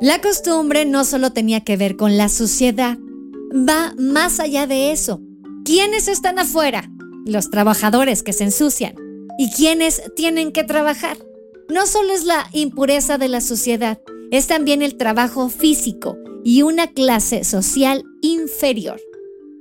La 0.00 0.20
costumbre 0.20 0.84
no 0.84 1.04
solo 1.04 1.32
tenía 1.32 1.60
que 1.60 1.76
ver 1.76 1.96
con 1.96 2.16
la 2.16 2.28
suciedad, 2.28 2.98
va 3.52 3.94
más 3.98 4.40
allá 4.40 4.66
de 4.66 4.92
eso. 4.92 5.20
¿Quiénes 5.64 6.08
están 6.08 6.38
afuera? 6.38 6.90
Los 7.24 7.50
trabajadores 7.50 8.22
que 8.22 8.32
se 8.32 8.44
ensucian. 8.44 8.94
¿Y 9.38 9.50
quiénes 9.50 10.02
tienen 10.14 10.52
que 10.52 10.64
trabajar? 10.64 11.16
No 11.68 11.86
solo 11.86 12.12
es 12.12 12.24
la 12.24 12.46
impureza 12.52 13.18
de 13.18 13.28
la 13.28 13.40
sociedad, 13.40 14.00
es 14.30 14.46
también 14.46 14.82
el 14.82 14.96
trabajo 14.96 15.48
físico 15.48 16.16
y 16.44 16.62
una 16.62 16.86
clase 16.88 17.42
social 17.44 18.04
inferior. 18.22 19.00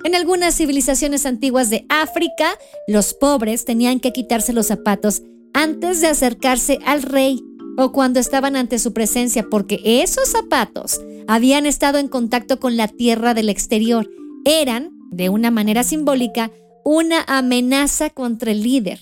En 0.06 0.14
algunas 0.14 0.54
civilizaciones 0.54 1.26
antiguas 1.26 1.72
de 1.72 1.88
África, 1.90 2.60
los 2.88 3.16
pobres 3.16 3.66
tenían 3.66 4.00
que 4.00 4.14
quitarse 4.14 4.54
los 4.54 4.68
zapatos 4.68 5.24
antes 5.52 6.00
de 6.00 6.06
acercarse 6.06 6.78
al 6.86 7.02
rey 7.02 7.42
o 7.76 7.92
cuando 7.92 8.20
estaban 8.20 8.56
ante 8.56 8.78
su 8.78 8.94
presencia 8.94 9.48
porque 9.50 9.82
esos 9.84 10.30
zapatos 10.30 11.02
habían 11.28 11.66
estado 11.66 11.98
en 11.98 12.08
contacto 12.08 12.60
con 12.60 12.78
la 12.78 12.88
tierra 12.88 13.34
del 13.34 13.50
exterior. 13.50 14.08
Eran, 14.46 14.92
de 15.10 15.30
una 15.30 15.50
manera 15.50 15.82
simbólica, 15.82 16.52
una 16.84 17.24
amenaza 17.26 18.12
contra 18.12 18.52
el 18.52 18.62
líder. 18.62 19.00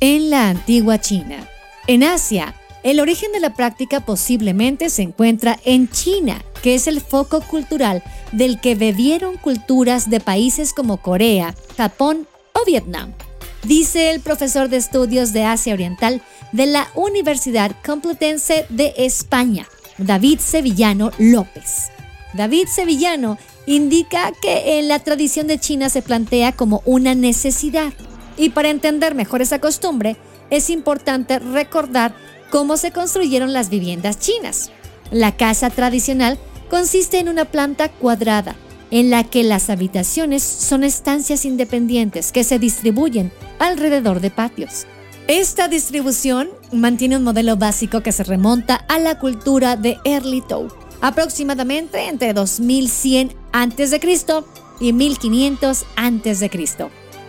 En 0.00 0.30
la 0.30 0.48
antigua 0.48 1.00
China, 1.00 1.48
en 1.86 2.02
Asia, 2.02 2.56
el 2.82 3.00
origen 3.00 3.32
de 3.32 3.40
la 3.40 3.54
práctica 3.54 4.00
posiblemente 4.00 4.90
se 4.90 5.02
encuentra 5.02 5.58
en 5.64 5.88
China, 5.88 6.44
que 6.62 6.74
es 6.74 6.86
el 6.86 7.00
foco 7.00 7.40
cultural 7.40 8.02
del 8.32 8.60
que 8.60 8.74
bebieron 8.74 9.36
culturas 9.36 10.10
de 10.10 10.20
países 10.20 10.72
como 10.72 10.96
Corea, 10.96 11.54
Japón 11.76 12.26
o 12.52 12.64
Vietnam. 12.64 13.12
Dice 13.62 14.10
el 14.10 14.20
profesor 14.20 14.68
de 14.68 14.78
estudios 14.78 15.32
de 15.32 15.44
Asia 15.44 15.74
Oriental 15.74 16.20
de 16.50 16.66
la 16.66 16.88
Universidad 16.94 17.70
Complutense 17.84 18.66
de 18.68 18.92
España, 18.96 19.68
David 19.98 20.40
Sevillano 20.40 21.12
López. 21.18 21.90
David 22.34 22.66
Sevillano 22.66 23.38
indica 23.66 24.32
que 24.40 24.78
en 24.78 24.88
la 24.88 24.98
tradición 24.98 25.46
de 25.46 25.60
China 25.60 25.90
se 25.90 26.02
plantea 26.02 26.52
como 26.52 26.82
una 26.84 27.14
necesidad 27.14 27.92
y 28.36 28.48
para 28.48 28.70
entender 28.70 29.14
mejor 29.14 29.42
esa 29.42 29.60
costumbre 29.60 30.16
es 30.50 30.68
importante 30.68 31.38
recordar 31.38 32.14
cómo 32.52 32.76
se 32.76 32.92
construyeron 32.92 33.54
las 33.54 33.70
viviendas 33.70 34.18
chinas. 34.18 34.70
La 35.10 35.34
casa 35.34 35.70
tradicional 35.70 36.38
consiste 36.68 37.18
en 37.18 37.30
una 37.30 37.46
planta 37.46 37.88
cuadrada, 37.88 38.54
en 38.90 39.08
la 39.08 39.24
que 39.24 39.42
las 39.42 39.70
habitaciones 39.70 40.42
son 40.42 40.84
estancias 40.84 41.46
independientes 41.46 42.30
que 42.30 42.44
se 42.44 42.58
distribuyen 42.58 43.32
alrededor 43.58 44.20
de 44.20 44.30
patios. 44.30 44.86
Esta 45.28 45.66
distribución 45.66 46.50
mantiene 46.72 47.16
un 47.16 47.24
modelo 47.24 47.56
básico 47.56 48.02
que 48.02 48.12
se 48.12 48.22
remonta 48.22 48.74
a 48.74 48.98
la 48.98 49.18
cultura 49.18 49.76
de 49.76 49.96
Early 50.04 50.42
Tou, 50.46 50.68
aproximadamente 51.00 52.06
entre 52.06 52.34
2100 52.34 53.32
a.C. 53.52 54.00
y 54.78 54.92
1500 54.92 55.86
a.C., 55.96 56.50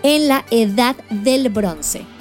en 0.03 0.27
la 0.27 0.43
Edad 0.51 0.97
del 1.09 1.47
Bronce. 1.47 2.12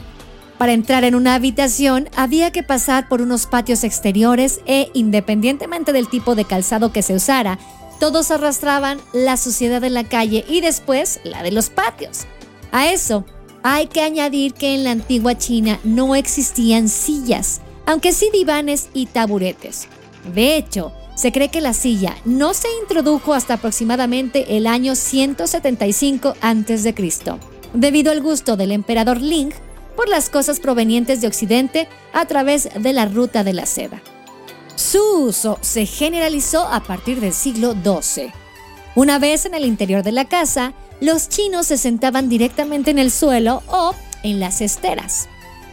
Para 0.62 0.74
entrar 0.74 1.02
en 1.02 1.16
una 1.16 1.34
habitación 1.34 2.08
había 2.14 2.52
que 2.52 2.62
pasar 2.62 3.08
por 3.08 3.20
unos 3.20 3.46
patios 3.46 3.82
exteriores 3.82 4.60
e 4.64 4.92
independientemente 4.94 5.92
del 5.92 6.06
tipo 6.06 6.36
de 6.36 6.44
calzado 6.44 6.92
que 6.92 7.02
se 7.02 7.16
usara, 7.16 7.58
todos 7.98 8.30
arrastraban 8.30 9.00
la 9.12 9.36
suciedad 9.36 9.80
de 9.80 9.90
la 9.90 10.04
calle 10.04 10.44
y 10.48 10.60
después 10.60 11.18
la 11.24 11.42
de 11.42 11.50
los 11.50 11.68
patios. 11.68 12.26
A 12.70 12.92
eso 12.92 13.24
hay 13.64 13.88
que 13.88 14.02
añadir 14.02 14.54
que 14.54 14.76
en 14.76 14.84
la 14.84 14.92
antigua 14.92 15.36
China 15.36 15.80
no 15.82 16.14
existían 16.14 16.88
sillas, 16.88 17.60
aunque 17.84 18.12
sí 18.12 18.30
divanes 18.32 18.88
y 18.94 19.06
taburetes. 19.06 19.88
De 20.32 20.56
hecho, 20.56 20.92
se 21.16 21.32
cree 21.32 21.48
que 21.48 21.60
la 21.60 21.74
silla 21.74 22.16
no 22.24 22.54
se 22.54 22.68
introdujo 22.80 23.34
hasta 23.34 23.54
aproximadamente 23.54 24.56
el 24.56 24.68
año 24.68 24.94
175 24.94 26.36
a.C., 26.40 26.94
debido 27.74 28.12
al 28.12 28.20
gusto 28.20 28.56
del 28.56 28.70
emperador 28.70 29.20
Ling 29.20 29.52
por 29.96 30.08
las 30.08 30.30
cosas 30.30 30.60
provenientes 30.60 31.20
de 31.20 31.26
Occidente 31.26 31.88
a 32.12 32.26
través 32.26 32.68
de 32.74 32.92
la 32.92 33.06
ruta 33.06 33.44
de 33.44 33.52
la 33.52 33.66
seda. 33.66 34.02
Su 34.76 35.02
uso 35.24 35.58
se 35.60 35.86
generalizó 35.86 36.66
a 36.66 36.82
partir 36.82 37.20
del 37.20 37.32
siglo 37.32 37.74
XII. 37.74 38.32
Una 38.94 39.18
vez 39.18 39.46
en 39.46 39.54
el 39.54 39.64
interior 39.64 40.02
de 40.02 40.12
la 40.12 40.26
casa, 40.26 40.74
los 41.00 41.28
chinos 41.28 41.66
se 41.66 41.76
sentaban 41.76 42.28
directamente 42.28 42.90
en 42.90 42.98
el 42.98 43.10
suelo 43.10 43.62
o 43.68 43.94
en 44.22 44.40
las 44.40 44.60
esteras. 44.60 45.28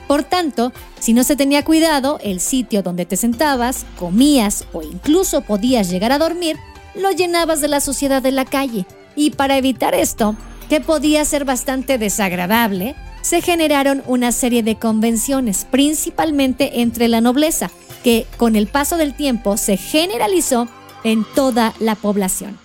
Por 0.08 0.24
tanto, 0.24 0.74
si 1.00 1.14
no 1.14 1.24
se 1.24 1.36
tenía 1.36 1.64
cuidado, 1.64 2.20
el 2.24 2.40
sitio 2.40 2.82
donde 2.82 3.06
te 3.06 3.16
sentabas, 3.16 3.86
comías 3.98 4.66
o 4.74 4.82
incluso 4.82 5.42
podías 5.42 5.90
llegar 5.90 6.12
a 6.12 6.18
dormir, 6.18 6.58
lo 6.96 7.12
llenabas 7.12 7.62
de 7.62 7.68
la 7.68 7.80
suciedad 7.80 8.22
de 8.22 8.32
la 8.32 8.46
calle. 8.46 8.86
Y 9.16 9.32
para 9.32 9.58
evitar 9.58 9.94
esto, 9.94 10.36
que 10.68 10.82
podía 10.82 11.26
ser 11.26 11.46
bastante 11.46 11.98
desagradable, 11.98 12.96
se 13.22 13.42
generaron 13.42 14.04
una 14.08 14.32
serie 14.32 14.64
de 14.64 14.78
convenciones, 14.78 15.66
principalmente 15.70 16.82
entre 16.82 17.08
la 17.08 17.22
nobleza, 17.22 17.72
que 18.04 18.26
con 18.38 18.56
el 18.56 18.68
paso 18.68 18.98
del 18.98 19.14
tiempo 19.14 19.58
se 19.58 19.78
generalizó 19.78 20.68
en 21.04 21.26
toda 21.36 21.74
la 21.80 21.96
población. 21.96 22.58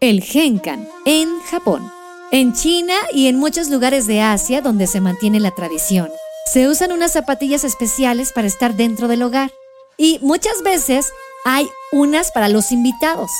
El 0.00 0.22
Genkan, 0.22 0.88
en 1.04 1.40
Japón. 1.50 1.90
En 2.32 2.52
China 2.52 2.94
y 3.12 3.26
en 3.26 3.36
muchos 3.36 3.68
lugares 3.68 4.06
de 4.06 4.20
Asia 4.20 4.60
donde 4.60 4.86
se 4.86 5.00
mantiene 5.00 5.40
la 5.40 5.50
tradición, 5.50 6.08
se 6.52 6.68
usan 6.68 6.92
unas 6.92 7.12
zapatillas 7.12 7.64
especiales 7.64 8.32
para 8.32 8.46
estar 8.46 8.76
dentro 8.76 9.08
del 9.08 9.22
hogar. 9.22 9.50
Y 9.96 10.18
muchas 10.22 10.62
veces 10.62 11.12
hay 11.44 11.68
unas 11.92 12.32
para 12.32 12.48
los 12.48 12.72
invitados. 12.72 13.30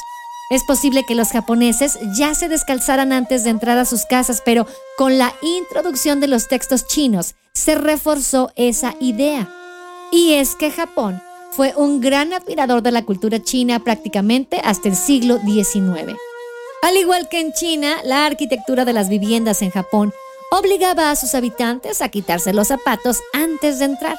Es 0.50 0.64
posible 0.64 1.04
que 1.04 1.14
los 1.14 1.28
japoneses 1.28 1.96
ya 2.12 2.34
se 2.34 2.48
descalzaran 2.48 3.12
antes 3.12 3.44
de 3.44 3.50
entrar 3.50 3.78
a 3.78 3.84
sus 3.84 4.04
casas, 4.04 4.42
pero 4.44 4.66
con 4.96 5.16
la 5.16 5.32
introducción 5.42 6.18
de 6.18 6.26
los 6.26 6.48
textos 6.48 6.88
chinos 6.88 7.36
se 7.54 7.76
reforzó 7.76 8.50
esa 8.56 8.96
idea. 8.98 9.48
Y 10.10 10.34
es 10.34 10.56
que 10.56 10.72
Japón 10.72 11.22
fue 11.52 11.72
un 11.76 12.00
gran 12.00 12.32
admirador 12.32 12.82
de 12.82 12.90
la 12.90 13.04
cultura 13.04 13.40
china 13.40 13.78
prácticamente 13.78 14.60
hasta 14.64 14.88
el 14.88 14.96
siglo 14.96 15.38
XIX. 15.38 16.16
Al 16.82 16.96
igual 16.96 17.28
que 17.28 17.38
en 17.38 17.52
China, 17.52 17.98
la 18.02 18.26
arquitectura 18.26 18.84
de 18.84 18.92
las 18.92 19.08
viviendas 19.08 19.62
en 19.62 19.70
Japón 19.70 20.12
obligaba 20.50 21.12
a 21.12 21.16
sus 21.16 21.36
habitantes 21.36 22.02
a 22.02 22.08
quitarse 22.08 22.52
los 22.52 22.68
zapatos 22.68 23.20
antes 23.32 23.78
de 23.78 23.84
entrar. 23.84 24.16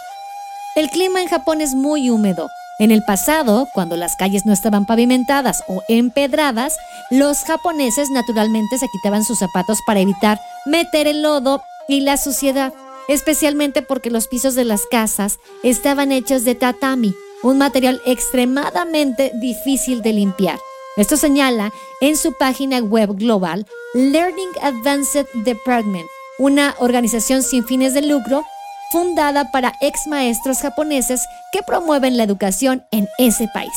El 0.75 0.89
clima 0.89 1.21
en 1.21 1.27
Japón 1.27 1.59
es 1.59 1.73
muy 1.73 2.09
húmedo, 2.09 2.47
en 2.81 2.89
el 2.89 3.03
pasado, 3.03 3.67
cuando 3.75 3.95
las 3.95 4.15
calles 4.15 4.43
no 4.43 4.51
estaban 4.51 4.87
pavimentadas 4.87 5.63
o 5.67 5.83
empedradas, 5.87 6.75
los 7.11 7.43
japoneses 7.43 8.09
naturalmente 8.09 8.79
se 8.79 8.87
quitaban 8.87 9.23
sus 9.23 9.37
zapatos 9.37 9.83
para 9.85 9.99
evitar 9.99 10.41
meter 10.65 11.05
el 11.05 11.21
lodo 11.21 11.61
y 11.87 11.99
la 11.99 12.17
suciedad, 12.17 12.73
especialmente 13.07 13.83
porque 13.83 14.09
los 14.09 14.27
pisos 14.27 14.55
de 14.55 14.65
las 14.65 14.87
casas 14.89 15.37
estaban 15.61 16.11
hechos 16.11 16.43
de 16.43 16.55
tatami, 16.55 17.13
un 17.43 17.59
material 17.59 18.01
extremadamente 18.07 19.31
difícil 19.35 20.01
de 20.01 20.13
limpiar. 20.13 20.57
Esto 20.97 21.17
señala 21.17 21.71
en 22.01 22.17
su 22.17 22.33
página 22.33 22.79
web 22.79 23.15
global 23.15 23.67
Learning 23.93 24.49
Advanced 24.59 25.27
Department, 25.45 26.07
una 26.39 26.73
organización 26.79 27.43
sin 27.43 27.63
fines 27.63 27.93
de 27.93 28.01
lucro 28.01 28.43
fundada 28.91 29.51
para 29.51 29.73
ex 29.81 30.07
maestros 30.07 30.59
japoneses 30.59 31.25
que 31.51 31.63
promueven 31.63 32.17
la 32.17 32.23
educación 32.23 32.85
en 32.91 33.07
ese 33.17 33.47
país. 33.53 33.71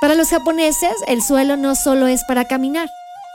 Para 0.00 0.14
los 0.14 0.28
japoneses, 0.28 0.94
el 1.06 1.22
suelo 1.22 1.56
no 1.56 1.74
solo 1.74 2.06
es 2.06 2.22
para 2.24 2.46
caminar, 2.46 2.88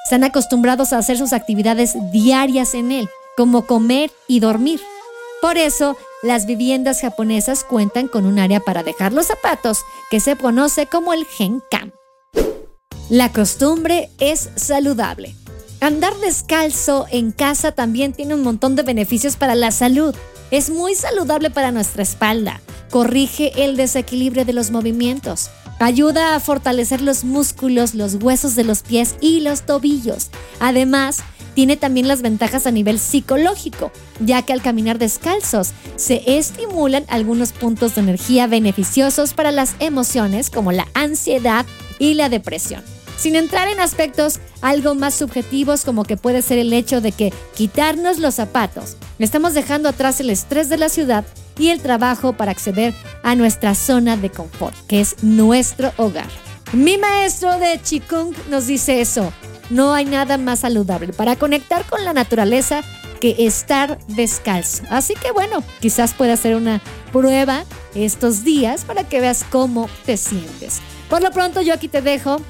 están 0.03 0.23
acostumbrados 0.23 0.93
a 0.93 0.97
hacer 0.97 1.17
sus 1.17 1.33
actividades 1.33 1.95
diarias 2.11 2.73
en 2.73 2.91
él, 2.91 3.09
como 3.37 3.65
comer 3.65 4.11
y 4.27 4.39
dormir. 4.39 4.81
Por 5.41 5.57
eso, 5.57 5.97
las 6.21 6.45
viviendas 6.45 7.01
japonesas 7.01 7.63
cuentan 7.63 8.07
con 8.07 8.25
un 8.25 8.37
área 8.37 8.59
para 8.59 8.83
dejar 8.83 9.11
los 9.11 9.27
zapatos 9.27 9.79
que 10.09 10.19
se 10.19 10.35
conoce 10.35 10.85
como 10.85 11.13
el 11.13 11.25
Genkam. 11.25 11.91
La 13.09 13.31
costumbre 13.31 14.09
es 14.19 14.49
saludable. 14.55 15.35
Andar 15.81 16.15
descalzo 16.19 17.07
en 17.09 17.31
casa 17.31 17.71
también 17.71 18.13
tiene 18.13 18.35
un 18.35 18.43
montón 18.43 18.75
de 18.75 18.83
beneficios 18.83 19.35
para 19.35 19.55
la 19.55 19.71
salud. 19.71 20.13
Es 20.51 20.69
muy 20.69 20.93
saludable 20.93 21.49
para 21.49 21.71
nuestra 21.71 22.03
espalda. 22.03 22.61
Corrige 22.91 23.63
el 23.63 23.77
desequilibrio 23.77 24.45
de 24.45 24.53
los 24.53 24.69
movimientos. 24.69 25.49
Ayuda 25.79 26.35
a 26.35 26.39
fortalecer 26.39 27.01
los 27.01 27.23
músculos, 27.23 27.95
los 27.95 28.13
huesos 28.21 28.53
de 28.53 28.63
los 28.63 28.83
pies 28.83 29.15
y 29.21 29.39
los 29.39 29.63
tobillos. 29.63 30.29
Además, 30.59 31.23
tiene 31.55 31.77
también 31.77 32.07
las 32.07 32.21
ventajas 32.21 32.67
a 32.67 32.71
nivel 32.71 32.99
psicológico, 32.99 33.91
ya 34.19 34.43
que 34.43 34.53
al 34.53 34.61
caminar 34.61 34.99
descalzos 34.99 35.71
se 35.95 36.21
estimulan 36.37 37.05
algunos 37.07 37.53
puntos 37.53 37.95
de 37.95 38.01
energía 38.01 38.45
beneficiosos 38.45 39.33
para 39.33 39.51
las 39.51 39.73
emociones 39.79 40.51
como 40.51 40.71
la 40.71 40.87
ansiedad 40.93 41.65
y 41.97 42.13
la 42.13 42.29
depresión. 42.29 42.83
Sin 43.21 43.35
entrar 43.35 43.67
en 43.67 43.79
aspectos 43.79 44.39
algo 44.61 44.95
más 44.95 45.13
subjetivos 45.13 45.85
como 45.85 46.05
que 46.05 46.17
puede 46.17 46.41
ser 46.41 46.57
el 46.57 46.73
hecho 46.73 47.01
de 47.01 47.11
que 47.11 47.31
quitarnos 47.53 48.17
los 48.17 48.33
zapatos, 48.33 48.97
estamos 49.19 49.53
dejando 49.53 49.89
atrás 49.89 50.19
el 50.19 50.31
estrés 50.31 50.69
de 50.69 50.77
la 50.79 50.89
ciudad 50.89 51.23
y 51.59 51.67
el 51.67 51.81
trabajo 51.81 52.33
para 52.33 52.51
acceder 52.51 52.95
a 53.21 53.35
nuestra 53.35 53.75
zona 53.75 54.17
de 54.17 54.31
confort, 54.31 54.75
que 54.87 55.01
es 55.01 55.21
nuestro 55.21 55.93
hogar. 55.97 56.25
Mi 56.73 56.97
maestro 56.97 57.59
de 57.59 57.77
Qigong 57.77 58.33
nos 58.49 58.65
dice 58.65 59.01
eso, 59.01 59.31
no 59.69 59.93
hay 59.93 60.05
nada 60.05 60.39
más 60.39 60.61
saludable 60.61 61.13
para 61.13 61.35
conectar 61.35 61.85
con 61.85 62.03
la 62.03 62.13
naturaleza 62.13 62.81
que 63.19 63.35
estar 63.37 63.99
descalzo. 64.07 64.81
Así 64.89 65.13
que 65.13 65.29
bueno, 65.29 65.63
quizás 65.79 66.15
pueda 66.15 66.33
hacer 66.33 66.55
una 66.55 66.81
prueba 67.11 67.65
estos 67.93 68.43
días 68.43 68.83
para 68.83 69.03
que 69.03 69.21
veas 69.21 69.45
cómo 69.51 69.87
te 70.07 70.17
sientes. 70.17 70.79
Por 71.07 71.21
lo 71.21 71.29
pronto 71.29 71.61
yo 71.61 71.75
aquí 71.75 71.87
te 71.87 72.01
dejo 72.01 72.41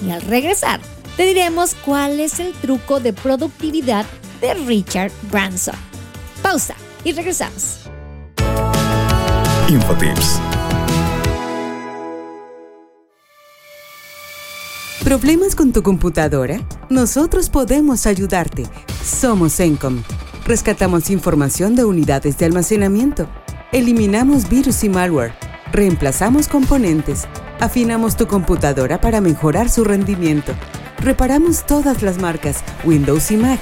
y 0.00 0.10
al 0.10 0.22
regresar 0.22 0.80
te 1.16 1.24
diremos 1.24 1.74
cuál 1.84 2.20
es 2.20 2.38
el 2.38 2.52
truco 2.52 3.00
de 3.00 3.12
productividad 3.12 4.06
de 4.40 4.54
Richard 4.54 5.10
Branson. 5.30 5.74
Pausa 6.42 6.74
y 7.04 7.12
regresamos. 7.12 7.80
Infotips. 9.68 10.40
¿Problemas 15.04 15.54
con 15.54 15.72
tu 15.72 15.82
computadora? 15.82 16.60
Nosotros 16.90 17.50
podemos 17.50 18.06
ayudarte. 18.06 18.64
Somos 19.02 19.58
Encom. 19.58 20.02
Rescatamos 20.44 21.10
información 21.10 21.74
de 21.74 21.84
unidades 21.84 22.38
de 22.38 22.46
almacenamiento. 22.46 23.28
Eliminamos 23.72 24.48
virus 24.48 24.84
y 24.84 24.88
malware. 24.88 25.32
Reemplazamos 25.72 26.46
componentes. 26.48 27.26
Afinamos 27.60 28.16
tu 28.16 28.28
computadora 28.28 29.00
para 29.00 29.20
mejorar 29.20 29.68
su 29.68 29.82
rendimiento. 29.82 30.52
Reparamos 31.00 31.66
todas 31.66 32.02
las 32.02 32.18
marcas, 32.18 32.62
Windows 32.84 33.30
y 33.32 33.36
Mac 33.36 33.58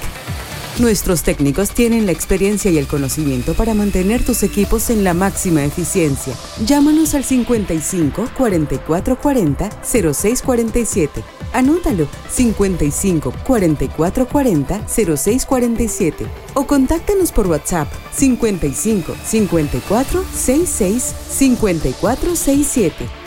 Nuestros 0.79 1.23
técnicos 1.23 1.71
tienen 1.71 2.05
la 2.05 2.11
experiencia 2.11 2.69
y 2.69 2.77
el 2.77 2.85
conocimiento 2.85 3.55
para 3.55 3.73
mantener 3.73 4.23
tus 4.23 4.43
equipos 4.43 4.91
en 4.91 5.03
la 5.03 5.15
máxima 5.15 5.63
eficiencia. 5.65 6.35
Llámanos 6.63 7.15
al 7.15 7.23
55 7.23 8.29
44 8.37 9.17
40 9.17 9.69
06 9.81 10.41
47. 10.43 11.23
Anótalo 11.53 12.07
55 12.29 13.33
44 13.43 14.27
40 14.27 14.87
06 14.87 15.45
47 15.47 16.27
o 16.53 16.67
contáctanos 16.67 17.31
por 17.31 17.47
WhatsApp 17.47 17.87
55 18.11 19.15
54 19.25 20.23
66 20.23 21.15
54 21.29 22.35
67. 22.35 23.26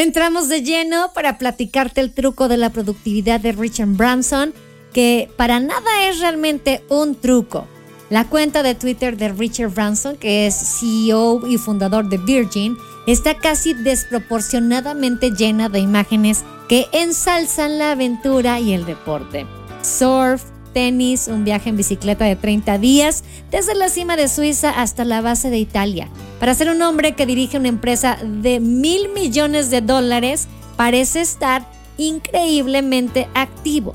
Entramos 0.00 0.48
de 0.48 0.62
lleno 0.62 1.12
para 1.12 1.36
platicarte 1.36 2.00
el 2.00 2.10
truco 2.10 2.48
de 2.48 2.56
la 2.56 2.70
productividad 2.70 3.38
de 3.38 3.52
Richard 3.52 3.90
Branson, 3.98 4.54
que 4.94 5.28
para 5.36 5.60
nada 5.60 6.08
es 6.08 6.20
realmente 6.20 6.82
un 6.88 7.14
truco. 7.14 7.66
La 8.08 8.24
cuenta 8.24 8.62
de 8.62 8.74
Twitter 8.74 9.18
de 9.18 9.28
Richard 9.28 9.74
Branson, 9.74 10.16
que 10.16 10.46
es 10.46 10.54
CEO 10.54 11.46
y 11.46 11.58
fundador 11.58 12.08
de 12.08 12.16
Virgin, 12.16 12.78
está 13.06 13.34
casi 13.34 13.74
desproporcionadamente 13.74 15.32
llena 15.32 15.68
de 15.68 15.80
imágenes 15.80 16.44
que 16.66 16.86
ensalzan 16.92 17.76
la 17.76 17.90
aventura 17.90 18.58
y 18.58 18.72
el 18.72 18.86
deporte. 18.86 19.44
Surf, 19.82 20.44
tenis, 20.72 21.28
un 21.28 21.44
viaje 21.44 21.70
en 21.70 21.76
bicicleta 21.76 22.24
de 22.24 22.36
30 22.36 22.78
días, 22.78 23.24
desde 23.50 23.74
la 23.74 23.88
cima 23.88 24.16
de 24.16 24.28
Suiza 24.28 24.70
hasta 24.70 25.04
la 25.04 25.20
base 25.20 25.50
de 25.50 25.58
Italia. 25.58 26.08
Para 26.38 26.54
ser 26.54 26.70
un 26.70 26.82
hombre 26.82 27.12
que 27.12 27.26
dirige 27.26 27.58
una 27.58 27.68
empresa 27.68 28.18
de 28.22 28.60
mil 28.60 29.08
millones 29.10 29.70
de 29.70 29.80
dólares, 29.80 30.48
parece 30.76 31.20
estar 31.20 31.70
increíblemente 31.98 33.28
activo. 33.34 33.94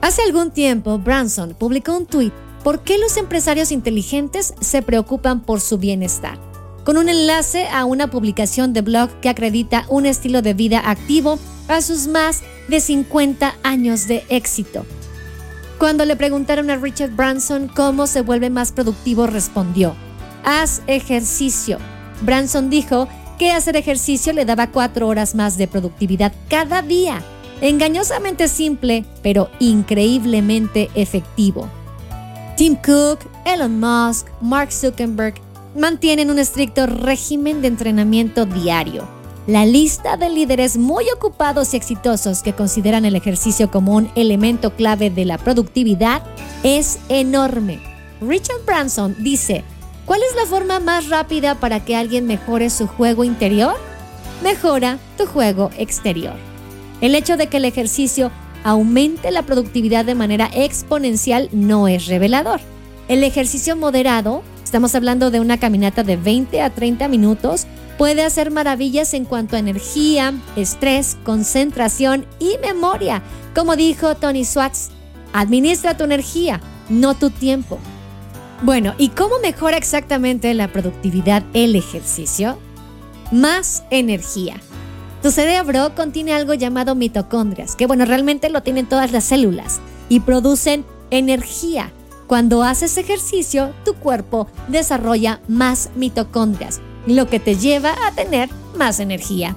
Hace 0.00 0.22
algún 0.22 0.50
tiempo, 0.50 0.98
Branson 0.98 1.54
publicó 1.58 1.96
un 1.96 2.06
tweet 2.06 2.32
¿Por 2.62 2.80
qué 2.80 2.98
los 2.98 3.16
empresarios 3.16 3.72
inteligentes 3.72 4.52
se 4.60 4.82
preocupan 4.82 5.40
por 5.40 5.62
su 5.62 5.78
bienestar? 5.78 6.38
Con 6.84 6.98
un 6.98 7.08
enlace 7.08 7.66
a 7.68 7.86
una 7.86 8.10
publicación 8.10 8.74
de 8.74 8.82
blog 8.82 9.08
que 9.20 9.30
acredita 9.30 9.86
un 9.88 10.04
estilo 10.04 10.42
de 10.42 10.52
vida 10.52 10.82
activo 10.84 11.38
a 11.68 11.80
sus 11.80 12.06
más 12.06 12.42
de 12.68 12.80
50 12.80 13.54
años 13.62 14.08
de 14.08 14.24
éxito. 14.28 14.84
Cuando 15.80 16.04
le 16.04 16.14
preguntaron 16.14 16.68
a 16.68 16.76
Richard 16.76 17.12
Branson 17.12 17.66
cómo 17.68 18.06
se 18.06 18.20
vuelve 18.20 18.50
más 18.50 18.70
productivo, 18.70 19.26
respondió, 19.26 19.94
haz 20.44 20.82
ejercicio. 20.86 21.78
Branson 22.20 22.68
dijo 22.68 23.08
que 23.38 23.50
hacer 23.52 23.76
ejercicio 23.76 24.34
le 24.34 24.44
daba 24.44 24.66
cuatro 24.66 25.08
horas 25.08 25.34
más 25.34 25.56
de 25.56 25.66
productividad 25.68 26.34
cada 26.50 26.82
día. 26.82 27.22
Engañosamente 27.62 28.46
simple, 28.48 29.06
pero 29.22 29.48
increíblemente 29.58 30.90
efectivo. 30.94 31.66
Tim 32.58 32.76
Cook, 32.76 33.20
Elon 33.46 33.80
Musk, 33.80 34.26
Mark 34.42 34.72
Zuckerberg 34.72 35.40
mantienen 35.74 36.30
un 36.30 36.38
estricto 36.38 36.84
régimen 36.84 37.62
de 37.62 37.68
entrenamiento 37.68 38.44
diario. 38.44 39.19
La 39.50 39.66
lista 39.66 40.16
de 40.16 40.30
líderes 40.30 40.76
muy 40.76 41.06
ocupados 41.12 41.74
y 41.74 41.76
exitosos 41.76 42.40
que 42.40 42.52
consideran 42.52 43.04
el 43.04 43.16
ejercicio 43.16 43.68
como 43.68 43.96
un 43.96 44.08
elemento 44.14 44.76
clave 44.76 45.10
de 45.10 45.24
la 45.24 45.38
productividad 45.38 46.22
es 46.62 47.00
enorme. 47.08 47.80
Richard 48.20 48.64
Branson 48.64 49.16
dice, 49.18 49.64
¿cuál 50.06 50.20
es 50.22 50.36
la 50.36 50.46
forma 50.46 50.78
más 50.78 51.08
rápida 51.08 51.56
para 51.56 51.84
que 51.84 51.96
alguien 51.96 52.28
mejore 52.28 52.70
su 52.70 52.86
juego 52.86 53.24
interior? 53.24 53.74
Mejora 54.40 55.00
tu 55.18 55.26
juego 55.26 55.70
exterior. 55.76 56.36
El 57.00 57.16
hecho 57.16 57.36
de 57.36 57.48
que 57.48 57.56
el 57.56 57.64
ejercicio 57.64 58.30
aumente 58.62 59.32
la 59.32 59.42
productividad 59.42 60.04
de 60.04 60.14
manera 60.14 60.48
exponencial 60.54 61.48
no 61.50 61.88
es 61.88 62.06
revelador. 62.06 62.60
El 63.08 63.24
ejercicio 63.24 63.74
moderado, 63.74 64.44
estamos 64.62 64.94
hablando 64.94 65.32
de 65.32 65.40
una 65.40 65.58
caminata 65.58 66.04
de 66.04 66.16
20 66.16 66.62
a 66.62 66.70
30 66.70 67.08
minutos, 67.08 67.66
puede 68.00 68.24
hacer 68.24 68.50
maravillas 68.50 69.12
en 69.12 69.26
cuanto 69.26 69.56
a 69.56 69.58
energía, 69.58 70.32
estrés, 70.56 71.18
concentración 71.22 72.24
y 72.38 72.56
memoria. 72.66 73.20
Como 73.54 73.76
dijo 73.76 74.14
Tony 74.14 74.46
Swartz, 74.46 74.88
administra 75.34 75.98
tu 75.98 76.04
energía, 76.04 76.62
no 76.88 77.12
tu 77.12 77.28
tiempo. 77.28 77.78
Bueno, 78.62 78.94
¿y 78.96 79.10
cómo 79.10 79.38
mejora 79.40 79.76
exactamente 79.76 80.54
la 80.54 80.72
productividad 80.72 81.42
el 81.52 81.76
ejercicio? 81.76 82.56
Más 83.32 83.84
energía. 83.90 84.56
Tu 85.22 85.30
cerebro 85.30 85.94
contiene 85.94 86.32
algo 86.32 86.54
llamado 86.54 86.94
mitocondrias, 86.94 87.76
que 87.76 87.86
bueno, 87.86 88.06
realmente 88.06 88.48
lo 88.48 88.62
tienen 88.62 88.88
todas 88.88 89.12
las 89.12 89.24
células 89.24 89.78
y 90.08 90.20
producen 90.20 90.86
energía. 91.10 91.92
Cuando 92.26 92.62
haces 92.62 92.96
ejercicio, 92.96 93.74
tu 93.84 93.92
cuerpo 93.92 94.46
desarrolla 94.68 95.42
más 95.48 95.90
mitocondrias, 95.96 96.80
lo 97.06 97.28
que 97.28 97.40
te 97.40 97.56
lleva 97.56 97.94
a 98.06 98.12
tener 98.12 98.48
más 98.76 99.00
energía. 99.00 99.56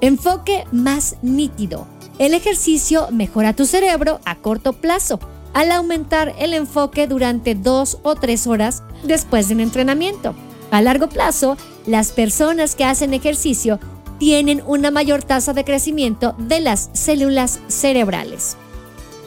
Enfoque 0.00 0.64
más 0.72 1.16
nítido. 1.22 1.86
El 2.18 2.34
ejercicio 2.34 3.08
mejora 3.10 3.54
tu 3.54 3.66
cerebro 3.66 4.20
a 4.24 4.36
corto 4.36 4.72
plazo, 4.72 5.18
al 5.54 5.70
aumentar 5.70 6.34
el 6.38 6.54
enfoque 6.54 7.06
durante 7.06 7.54
dos 7.54 7.98
o 8.02 8.14
tres 8.14 8.46
horas 8.46 8.82
después 9.02 9.48
de 9.48 9.54
un 9.54 9.60
entrenamiento. 9.60 10.34
A 10.70 10.80
largo 10.80 11.08
plazo, 11.08 11.56
las 11.86 12.12
personas 12.12 12.74
que 12.74 12.84
hacen 12.84 13.12
ejercicio 13.12 13.78
tienen 14.18 14.62
una 14.66 14.90
mayor 14.90 15.22
tasa 15.22 15.52
de 15.52 15.64
crecimiento 15.64 16.34
de 16.38 16.60
las 16.60 16.90
células 16.92 17.60
cerebrales. 17.66 18.56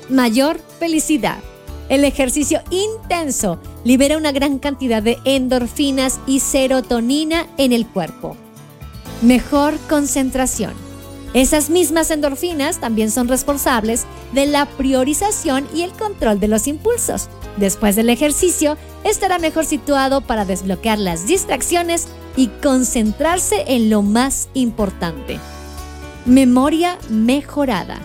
Mayor 0.10 0.60
felicidad. 0.80 1.40
El 1.88 2.04
ejercicio 2.04 2.62
intenso 2.72 3.60
libera 3.84 4.18
una 4.18 4.32
gran 4.32 4.58
cantidad 4.58 5.04
de 5.04 5.20
endorfinas 5.24 6.20
y 6.26 6.40
serotonina 6.40 7.46
en 7.58 7.74
el 7.74 7.86
cuerpo. 7.86 8.36
Mejor 9.22 9.78
concentración. 9.88 10.74
Esas 11.36 11.70
mismas 11.70 12.10
endorfinas 12.12 12.80
también 12.80 13.12
son 13.12 13.28
responsables 13.28 14.06
de 14.32 14.48
la 14.48 14.66
priorización 14.66 15.68
y 15.76 15.84
el 15.84 15.92
control 15.92 16.40
de 16.40 16.48
los 16.48 16.68
impulsos. 16.68 17.28
Después 17.58 17.96
del 17.96 18.10
ejercicio, 18.10 18.78
estará 19.04 19.38
mejor 19.38 19.66
situado 19.66 20.22
para 20.22 20.46
desbloquear 20.46 20.98
las 20.98 21.28
distracciones 21.28 22.08
y 22.36 22.48
concentrarse 22.48 23.64
en 23.68 23.90
lo 23.90 24.02
más 24.02 24.50
importante. 24.54 25.40
Memoria 26.26 26.98
mejorada. 27.10 28.00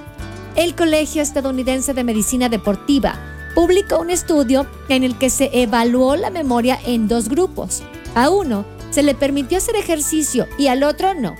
El 0.55 0.75
Colegio 0.75 1.23
Estadounidense 1.23 1.95
de 1.95 2.05
Medicina 2.05 2.49
Deportiva 2.49 3.19
publicó 3.55 3.99
un 3.99 4.11
estudio 4.11 4.67
en 4.89 5.05
el 5.05 5.19
que 5.19 5.31
se 5.31 5.51
evaluó 5.53 6.17
la 6.17 6.31
memoria 6.31 6.79
en 6.85 7.09
dos 7.09 7.29
grupos. 7.29 7.83
A 8.15 8.31
uno 8.31 8.65
se 8.91 9.03
le 9.03 9.15
permitió 9.15 9.59
hacer 9.59 9.77
ejercicio 9.77 10.47
y 10.59 10.67
al 10.67 10.83
otro 10.83 11.15
no. 11.15 11.35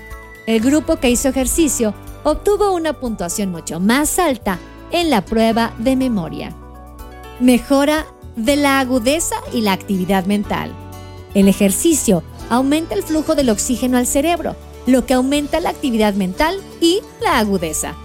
El 0.47 0.61
grupo 0.61 0.97
que 0.97 1.09
hizo 1.09 1.29
ejercicio 1.29 1.93
obtuvo 2.23 2.73
una 2.73 2.93
puntuación 2.93 3.51
mucho 3.51 3.79
más 3.79 4.19
alta 4.19 4.59
en 4.91 5.09
la 5.09 5.23
prueba 5.23 5.73
de 5.77 5.95
memoria. 5.95 6.55
Mejora 7.39 8.05
de 8.35 8.55
la 8.55 8.79
agudeza 8.79 9.35
y 9.53 9.61
la 9.61 9.73
actividad 9.73 10.25
mental. 10.25 10.71
El 11.33 11.47
ejercicio 11.47 12.23
aumenta 12.49 12.95
el 12.95 13.03
flujo 13.03 13.35
del 13.35 13.49
oxígeno 13.49 13.97
al 13.97 14.07
cerebro, 14.07 14.55
lo 14.85 15.05
que 15.05 15.13
aumenta 15.13 15.59
la 15.59 15.69
actividad 15.69 16.13
mental 16.13 16.59
y 16.79 17.01
la 17.21 17.39
agudeza. 17.39 17.95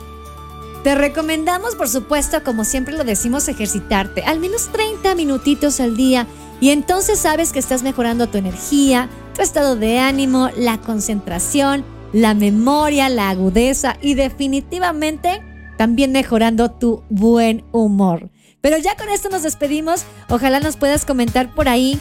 Te 0.86 0.94
recomendamos, 0.94 1.74
por 1.74 1.88
supuesto, 1.88 2.44
como 2.44 2.62
siempre 2.62 2.94
lo 2.94 3.02
decimos, 3.02 3.48
ejercitarte 3.48 4.22
al 4.22 4.38
menos 4.38 4.68
30 4.70 5.16
minutitos 5.16 5.80
al 5.80 5.96
día 5.96 6.28
y 6.60 6.70
entonces 6.70 7.18
sabes 7.18 7.50
que 7.50 7.58
estás 7.58 7.82
mejorando 7.82 8.28
tu 8.28 8.38
energía, 8.38 9.08
tu 9.34 9.42
estado 9.42 9.74
de 9.74 9.98
ánimo, 9.98 10.48
la 10.56 10.80
concentración, 10.80 11.84
la 12.12 12.34
memoria, 12.34 13.08
la 13.08 13.30
agudeza 13.30 13.96
y 14.00 14.14
definitivamente 14.14 15.42
también 15.76 16.12
mejorando 16.12 16.70
tu 16.70 17.02
buen 17.10 17.64
humor. 17.72 18.30
Pero 18.60 18.78
ya 18.78 18.94
con 18.94 19.08
esto 19.08 19.28
nos 19.28 19.42
despedimos. 19.42 20.04
Ojalá 20.28 20.60
nos 20.60 20.76
puedas 20.76 21.04
comentar 21.04 21.52
por 21.52 21.68
ahí 21.68 21.98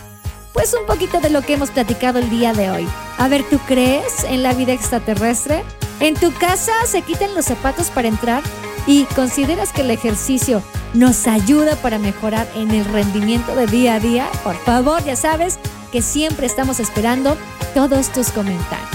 pues 0.54 0.76
un 0.80 0.86
poquito 0.86 1.20
de 1.22 1.32
lo 1.32 1.42
que 1.42 1.56
hemos 1.56 1.72
platicado 1.72 2.20
el 2.20 2.30
día 2.30 2.54
de 2.54 2.70
hoy. 2.70 2.88
A 3.18 3.28
ver, 3.30 3.44
¿tú 3.50 3.58
crees 3.66 4.24
en 4.30 4.44
la 4.44 4.54
vida 4.54 4.74
extraterrestre? 4.74 5.64
¿En 6.00 6.14
tu 6.14 6.32
casa 6.34 6.74
se 6.86 7.02
quitan 7.02 7.34
los 7.34 7.46
zapatos 7.46 7.90
para 7.90 8.10
entrar? 8.10 8.44
¿Y 8.88 9.06
consideras 9.06 9.72
que 9.72 9.82
el 9.82 9.92
ejercicio 9.92 10.62
nos 10.94 11.28
ayuda 11.28 11.76
para 11.76 12.00
mejorar 12.00 12.48
en 12.56 12.72
el 12.72 12.86
rendimiento 12.86 13.56
de 13.56 13.66
día 13.68 13.96
a 13.96 14.00
día? 14.00 14.30
Por 14.44 14.56
favor, 14.64 15.04
ya 15.04 15.16
sabes 15.16 15.60
que 15.92 16.02
siempre 16.02 16.46
estamos 16.46 16.80
esperando 16.80 17.38
todos 17.74 18.12
tus 18.12 18.30
comentarios. 18.30 18.90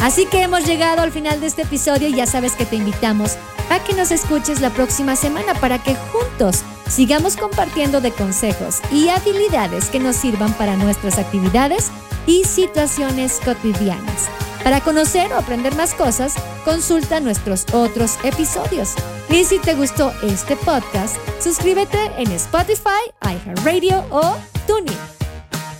Así 0.00 0.26
que 0.26 0.42
hemos 0.42 0.64
llegado 0.64 1.02
al 1.02 1.10
final 1.10 1.40
de 1.40 1.46
este 1.46 1.62
episodio 1.62 2.08
y 2.08 2.14
ya 2.14 2.26
sabes 2.26 2.52
que 2.52 2.66
te 2.66 2.76
invitamos 2.76 3.36
a 3.70 3.82
que 3.82 3.94
nos 3.94 4.10
escuches 4.10 4.60
la 4.60 4.70
próxima 4.70 5.16
semana 5.16 5.54
para 5.54 5.82
que 5.82 5.96
juntos 6.12 6.62
sigamos 6.88 7.36
compartiendo 7.36 8.00
de 8.00 8.12
consejos 8.12 8.80
y 8.92 9.08
habilidades 9.08 9.86
que 9.86 9.98
nos 9.98 10.16
sirvan 10.16 10.52
para 10.52 10.76
nuestras 10.76 11.18
actividades 11.18 11.90
y 12.26 12.44
situaciones 12.44 13.40
cotidianas. 13.44 14.28
Para 14.66 14.80
conocer 14.80 15.32
o 15.32 15.36
aprender 15.38 15.76
más 15.76 15.94
cosas, 15.94 16.34
consulta 16.64 17.20
nuestros 17.20 17.66
otros 17.72 18.18
episodios. 18.24 18.94
Y 19.30 19.44
si 19.44 19.60
te 19.60 19.76
gustó 19.76 20.12
este 20.24 20.56
podcast, 20.56 21.14
suscríbete 21.38 22.10
en 22.18 22.32
Spotify, 22.32 23.12
iHeartRadio 23.22 24.04
o 24.10 24.36
TuneIn. 24.66 24.98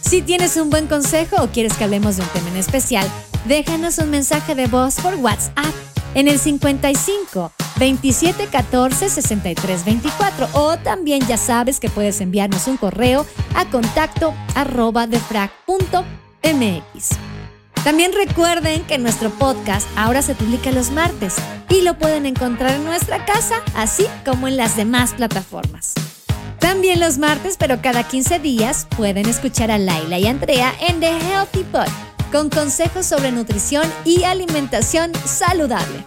Si 0.01 0.23
tienes 0.23 0.57
un 0.57 0.71
buen 0.71 0.87
consejo 0.87 1.43
o 1.43 1.49
quieres 1.49 1.73
que 1.73 1.83
hablemos 1.83 2.17
de 2.17 2.23
un 2.23 2.29
tema 2.29 2.49
en 2.51 2.59
especial, 2.59 3.09
déjanos 3.47 3.99
un 3.99 4.11
mensaje 4.11 4.55
de 4.55 4.69
voz 4.69 5.01
por 5.01 5.17
WhatsApp 5.17 5.75
en 6.15 6.29
el 6.29 6.39
55 6.39 7.51
27 7.81 8.47
14 8.47 9.09
63 9.09 9.85
24 9.85 10.49
o 10.53 10.77
también 10.77 11.27
ya 11.27 11.39
sabes 11.39 11.81
que 11.81 11.91
puedes 11.91 12.21
enviarnos 12.21 12.69
un 12.69 12.77
correo 12.77 13.27
a 13.57 13.65
contacto 13.65 14.33
arroba 14.55 15.09
defrag.mx. 15.09 16.07
También 17.87 18.13
recuerden 18.13 18.83
que 18.83 18.99
nuestro 18.99 19.31
podcast 19.31 19.87
ahora 19.97 20.21
se 20.21 20.35
publica 20.35 20.73
los 20.73 20.91
martes 20.91 21.37
y 21.69 21.83
lo 21.83 21.97
pueden 21.97 22.27
encontrar 22.27 22.75
en 22.75 22.85
nuestra 22.85 23.25
casa, 23.25 23.63
así 23.77 24.09
como 24.25 24.49
en 24.49 24.57
las 24.57 24.77
demás 24.77 25.15
plataformas. 25.15 25.95
También 26.59 26.99
los 26.99 27.19
martes, 27.19 27.55
pero 27.57 27.81
cada 27.81 28.03
15 28.03 28.41
días, 28.41 28.89
pueden 28.97 29.29
escuchar 29.29 29.71
a 29.71 29.79
Laila 29.79 30.19
y 30.19 30.27
Andrea 30.27 30.75
en 30.81 30.99
The 30.99 31.17
Healthy 31.17 31.63
Pod 31.63 31.87
con 32.33 32.51
consejos 32.51 33.07
sobre 33.07 33.31
nutrición 33.31 33.85
y 34.05 34.25
alimentación 34.25 35.13
saludable. 35.25 36.05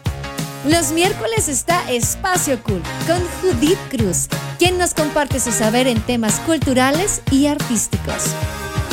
Los 0.67 0.91
miércoles 0.91 1.47
está 1.47 1.89
Espacio 1.89 2.61
Cool 2.63 2.81
con 3.07 3.21
Judith 3.41 3.79
Cruz, 3.89 4.27
quien 4.57 4.77
nos 4.77 4.93
comparte 4.93 5.39
su 5.39 5.53
saber 5.53 5.87
en 5.87 6.01
temas 6.01 6.41
culturales 6.41 7.21
y 7.31 7.45
artísticos. 7.45 8.35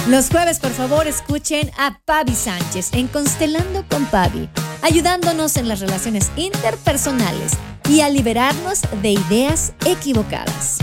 Los 0.08 0.30
jueves, 0.30 0.60
por 0.60 0.70
favor, 0.70 1.08
escuchen 1.08 1.68
a 1.76 1.98
Pavi 2.04 2.36
Sánchez 2.36 2.90
en 2.92 3.08
Constelando 3.08 3.84
con 3.90 4.06
Pavi, 4.06 4.48
ayudándonos 4.82 5.56
en 5.56 5.66
las 5.66 5.80
relaciones 5.80 6.30
interpersonales 6.36 7.54
y 7.88 8.02
a 8.02 8.08
liberarnos 8.08 8.82
de 9.02 9.10
ideas 9.10 9.72
equivocadas. 9.84 10.78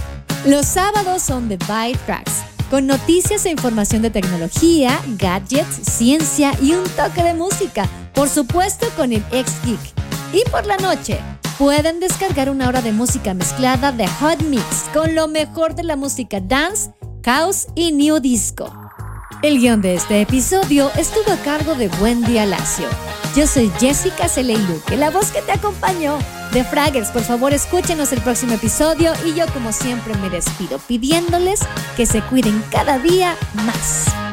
Los 0.46 0.66
sábados 0.66 1.22
son 1.22 1.48
The 1.48 1.56
Byte 1.56 2.00
Tracks 2.06 2.44
con 2.70 2.86
noticias 2.86 3.46
e 3.46 3.52
información 3.52 4.02
de 4.02 4.10
tecnología, 4.10 5.00
gadgets, 5.18 5.90
ciencia 5.90 6.52
y 6.62 6.74
un 6.74 6.84
toque 6.90 7.24
de 7.24 7.34
música, 7.34 7.88
por 8.14 8.28
supuesto 8.28 8.88
con 8.98 9.14
el 9.14 9.24
ex 9.32 9.54
geek. 9.64 9.80
Y 10.34 10.44
por 10.50 10.66
la 10.66 10.76
noche, 10.76 11.18
pueden 11.58 12.02
descargar 12.02 12.50
una 12.50 12.68
hora 12.68 12.82
de 12.82 12.92
música 12.92 13.34
mezclada 13.34 13.94
de 13.94 14.06
Hot 14.06 14.42
Mix 14.42 14.84
con 14.94 15.16
lo 15.16 15.30
mejor 15.30 15.76
de 15.76 15.84
la 15.84 15.96
música 15.96 16.42
dance, 16.42 16.92
house 17.24 17.68
y 17.74 17.94
new 17.94 18.20
disco. 18.20 18.83
El 19.42 19.60
guion 19.60 19.82
de 19.82 19.96
este 19.96 20.22
episodio 20.22 20.92
estuvo 20.98 21.32
a 21.32 21.38
cargo 21.38 21.76
de 21.76 21.90
Wendy 22.02 22.38
Alacio. 22.38 22.88
Yo 23.36 23.48
soy 23.48 23.72
Jessica 23.80 24.30
Celeiluque, 24.30 24.96
la 24.96 25.10
voz 25.10 25.32
que 25.32 25.42
te 25.42 25.52
acompañó. 25.52 26.18
De 26.52 26.64
Fraggers, 26.64 27.10
por 27.10 27.24
favor 27.24 27.54
escúchenos 27.54 28.12
el 28.14 28.22
próximo 28.22 28.54
episodio 28.54 29.12
y 29.26 29.34
yo 29.34 29.46
como 29.54 29.72
siempre 29.72 30.14
me 30.16 30.30
despido 30.30 30.78
pidiéndoles 30.80 31.62
que 31.98 32.06
se 32.06 32.22
cuiden 32.22 32.64
cada 32.72 33.00
día 33.00 33.36
más. 33.66 34.33